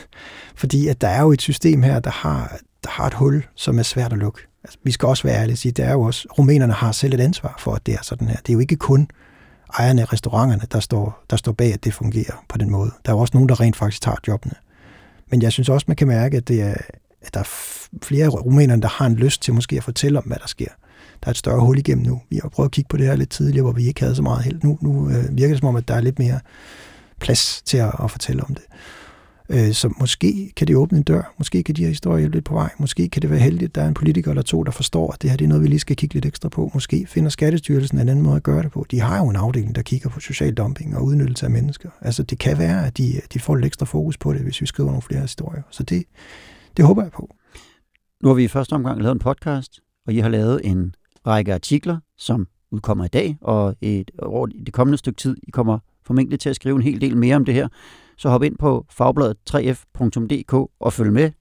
Fordi 0.62 0.88
at 0.88 1.02
der 1.02 1.08
er 1.08 1.22
jo 1.22 1.32
et 1.32 1.42
system 1.42 1.84
her, 1.84 2.00
der 2.00 2.12
har, 2.12 2.60
der 2.84 2.90
har 2.90 3.08
et 3.08 3.14
hul, 3.14 3.46
som 3.56 3.80
er 3.80 3.84
svært 3.84 4.14
at 4.14 4.20
lukke. 4.20 4.42
Altså, 4.64 4.78
vi 4.84 4.92
skal 4.92 5.08
også 5.08 5.24
være 5.24 5.42
ærlige 5.42 5.54
og 5.54 5.58
sige, 5.58 5.72
der 5.72 5.86
er 5.86 5.94
jo 5.94 6.02
også, 6.02 6.28
rumænerne 6.38 6.74
har 6.74 6.92
selv 6.92 7.14
et 7.14 7.20
ansvar 7.20 7.56
for, 7.60 7.74
at 7.74 7.86
det 7.86 7.94
er 7.94 8.02
sådan 8.02 8.28
her. 8.28 8.36
Det 8.36 8.50
er 8.50 8.54
jo 8.54 8.60
ikke 8.60 8.76
kun 8.76 9.10
ejerne 9.80 10.02
af 10.02 10.14
restauranterne, 10.14 10.64
der 10.72 10.80
står, 10.80 11.24
der 11.30 11.38
står 11.38 11.52
bag, 11.52 11.74
at 11.74 11.84
det 11.84 11.94
fungerer 11.94 12.44
på 12.50 12.58
den 12.58 12.70
måde. 12.70 12.92
Der 13.06 13.12
er 13.12 13.16
jo 13.16 13.20
også 13.20 13.32
nogen, 13.34 13.50
der 13.50 13.60
rent 13.60 13.76
faktisk 13.76 14.02
tager 14.02 14.18
jobbene. 14.28 14.54
Men 15.32 15.42
jeg 15.42 15.52
synes 15.52 15.70
også, 15.70 15.86
man 15.88 15.96
kan 15.96 16.08
mærke, 16.08 16.38
at, 16.38 16.48
det 16.48 16.62
er, 16.62 16.76
at 17.22 17.34
der 17.34 17.40
er 17.40 17.50
flere 18.04 18.28
rumænerne, 18.28 18.82
der 18.82 18.88
har 18.88 19.06
en 19.06 19.16
lyst 19.16 19.42
til 19.42 19.54
måske 19.54 19.78
at 19.78 19.84
fortælle 19.84 20.18
om, 20.18 20.24
hvad 20.26 20.38
der 20.38 20.48
sker. 20.48 20.70
Der 21.24 21.28
er 21.28 21.32
et 21.32 21.38
større 21.38 21.60
hul 21.60 21.78
igennem 21.78 22.06
nu. 22.06 22.22
Vi 22.30 22.40
har 22.42 22.50
prøvet 22.50 22.68
at 22.68 22.72
kigge 22.72 22.88
på 22.88 22.98
det 22.98 23.06
her 23.06 23.16
lidt 23.16 23.30
tidligere, 23.30 23.64
hvor 23.64 23.72
vi 23.72 23.88
ikke 23.88 24.02
havde 24.02 24.16
så 24.16 24.22
meget 24.22 24.44
held. 24.44 24.60
Nu, 24.64 24.78
nu 24.82 25.10
øh, 25.10 25.38
virker 25.38 25.54
det 25.54 25.60
som 25.60 25.68
om, 25.68 25.76
at 25.76 25.88
der 25.88 25.94
er 25.94 26.02
lidt 26.02 26.20
mere 26.20 26.40
plads 27.20 27.62
til 27.66 27.78
at, 27.78 27.92
at 28.04 28.12
fortælle 28.12 28.44
om 28.44 28.56
det. 28.56 28.64
Øh, 29.50 29.74
så 29.74 29.94
måske 30.00 30.54
kan 30.56 30.68
det 30.68 30.76
åbne 30.76 30.98
en 30.98 31.04
dør. 31.04 31.34
Måske 31.38 31.64
kan 31.64 31.76
de 31.76 31.82
her 31.82 31.90
historier 31.90 32.20
hjælpe 32.20 32.36
lidt 32.36 32.46
på 32.46 32.54
vej. 32.54 32.70
Måske 32.80 33.10
kan 33.10 33.22
det 33.22 33.30
være 33.30 33.40
heldigt, 33.40 33.70
at 33.70 33.76
der 33.76 33.82
er 33.82 33.88
en 33.88 33.94
politiker 33.94 34.32
eller 34.32 34.42
to, 34.42 34.64
der 34.64 34.72
forstår, 34.72 35.12
at 35.12 35.22
det 35.22 35.30
her 35.30 35.38
det 35.38 35.46
er 35.46 35.50
noget, 35.50 35.64
vi 35.64 35.68
lige 35.68 35.80
skal 35.80 35.96
kigge 35.96 36.14
lidt 36.14 36.26
ekstra 36.26 36.50
på. 36.50 36.72
Måske 36.74 37.06
finder 37.08 37.30
Skattestyrelsen 37.30 38.00
en 38.00 38.10
anden 38.10 38.24
måde 38.24 38.36
at 38.36 38.44
gøre 38.44 38.64
det 38.64 38.72
på. 38.72 38.86
De 38.92 39.00
har 39.00 39.18
jo 39.18 39.30
en 39.30 39.36
afdeling, 39.36 39.76
der 39.76 39.82
kigger 39.82 40.10
på 40.10 40.20
social 40.20 40.54
dumping 40.54 40.98
og 40.98 41.04
udnyttelse 41.04 41.46
af 41.46 41.52
mennesker. 41.52 41.90
Altså 42.02 42.24
det 42.24 42.40
kan 42.40 42.58
være, 42.58 42.86
at 42.88 42.98
de, 42.98 43.22
de 43.34 43.40
får 43.40 43.56
lidt 43.56 43.66
ekstra 43.66 43.86
fokus 43.86 44.18
på 44.18 44.34
det, 44.34 44.42
hvis 44.42 44.62
vi 44.62 44.66
skriver 44.66 44.90
nogle 44.90 45.02
flere 45.02 45.22
historier. 45.22 45.62
Så 45.72 45.84
det, 45.84 46.04
det 46.78 46.86
håber 46.86 47.02
jeg 47.02 47.12
på. 47.12 47.36
Nu 48.24 48.30
har 48.30 48.36
vi 48.36 48.44
i 48.44 48.48
første 48.48 48.74
omgang 48.74 49.02
lavet 49.02 49.14
en 49.16 49.20
podcast, 49.20 49.80
og 50.08 50.14
I 50.14 50.18
har 50.18 50.30
lavet 50.30 50.62
en 50.64 50.96
række 51.28 51.54
artikler, 51.54 52.00
som 52.18 52.48
udkommer 52.72 53.06
i 53.06 53.08
dag, 53.08 53.38
og 53.42 53.76
et, 53.82 54.12
over 54.20 54.48
det 54.48 54.74
kommende 54.74 54.98
stykke 54.98 55.18
tid, 55.18 55.38
I 55.44 55.52
kommer 55.52 55.80
formentlig 56.06 56.40
til 56.40 56.50
at 56.50 56.56
skrive 56.56 56.76
en 56.76 56.82
hel 56.82 57.02
del 57.02 57.18
mere 57.18 57.36
om 57.36 57.46
det 57.46 57.54
her. 57.54 57.68
Så 58.18 58.30
hop 58.30 58.44
ind 58.44 58.58
på 58.58 58.86
fagbladet 58.90 59.38
3f.dk 59.50 60.54
og 60.80 60.94
følg 60.94 61.14
med. 61.14 61.32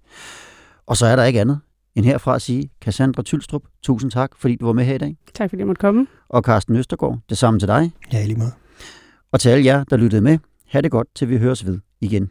Og 0.86 0.96
så 0.96 1.06
er 1.06 1.16
der 1.16 1.24
ikke 1.24 1.40
andet 1.40 1.60
end 1.94 2.04
herfra 2.04 2.34
at 2.34 2.42
sige, 2.42 2.70
Cassandra 2.80 3.22
Tylstrup, 3.22 3.62
tusind 3.82 4.10
tak, 4.10 4.30
fordi 4.38 4.56
du 4.56 4.66
var 4.66 4.72
med 4.72 4.84
her 4.84 4.94
i 4.94 4.98
dag. 4.98 5.16
Tak 5.34 5.50
fordi 5.50 5.60
jeg 5.60 5.66
måtte 5.66 5.80
komme. 5.80 6.06
Og 6.28 6.42
Carsten 6.42 6.76
Østergaard, 6.76 7.18
det 7.28 7.38
samme 7.38 7.60
til 7.60 7.68
dig. 7.68 7.92
Ja, 8.12 8.22
i 8.24 8.26
lige 8.26 8.38
måde. 8.38 8.52
Og 9.32 9.40
til 9.40 9.48
alle 9.48 9.64
jer, 9.64 9.84
der 9.84 9.96
lyttede 9.96 10.22
med, 10.22 10.38
ha' 10.66 10.80
det 10.80 10.90
godt, 10.90 11.08
til 11.14 11.28
vi 11.28 11.38
høres 11.38 11.66
ved 11.66 11.80
igen. 12.00 12.30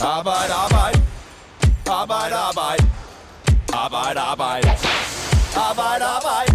Arbejde, 0.00 0.52
arbejde. 0.64 0.98
Arbejde, 1.86 2.34
arbejde. 2.34 2.84
Arbejde, 3.72 4.20
arbejde. 4.20 4.68
Arbejde, 5.56 6.04
arbejde. 6.04 6.53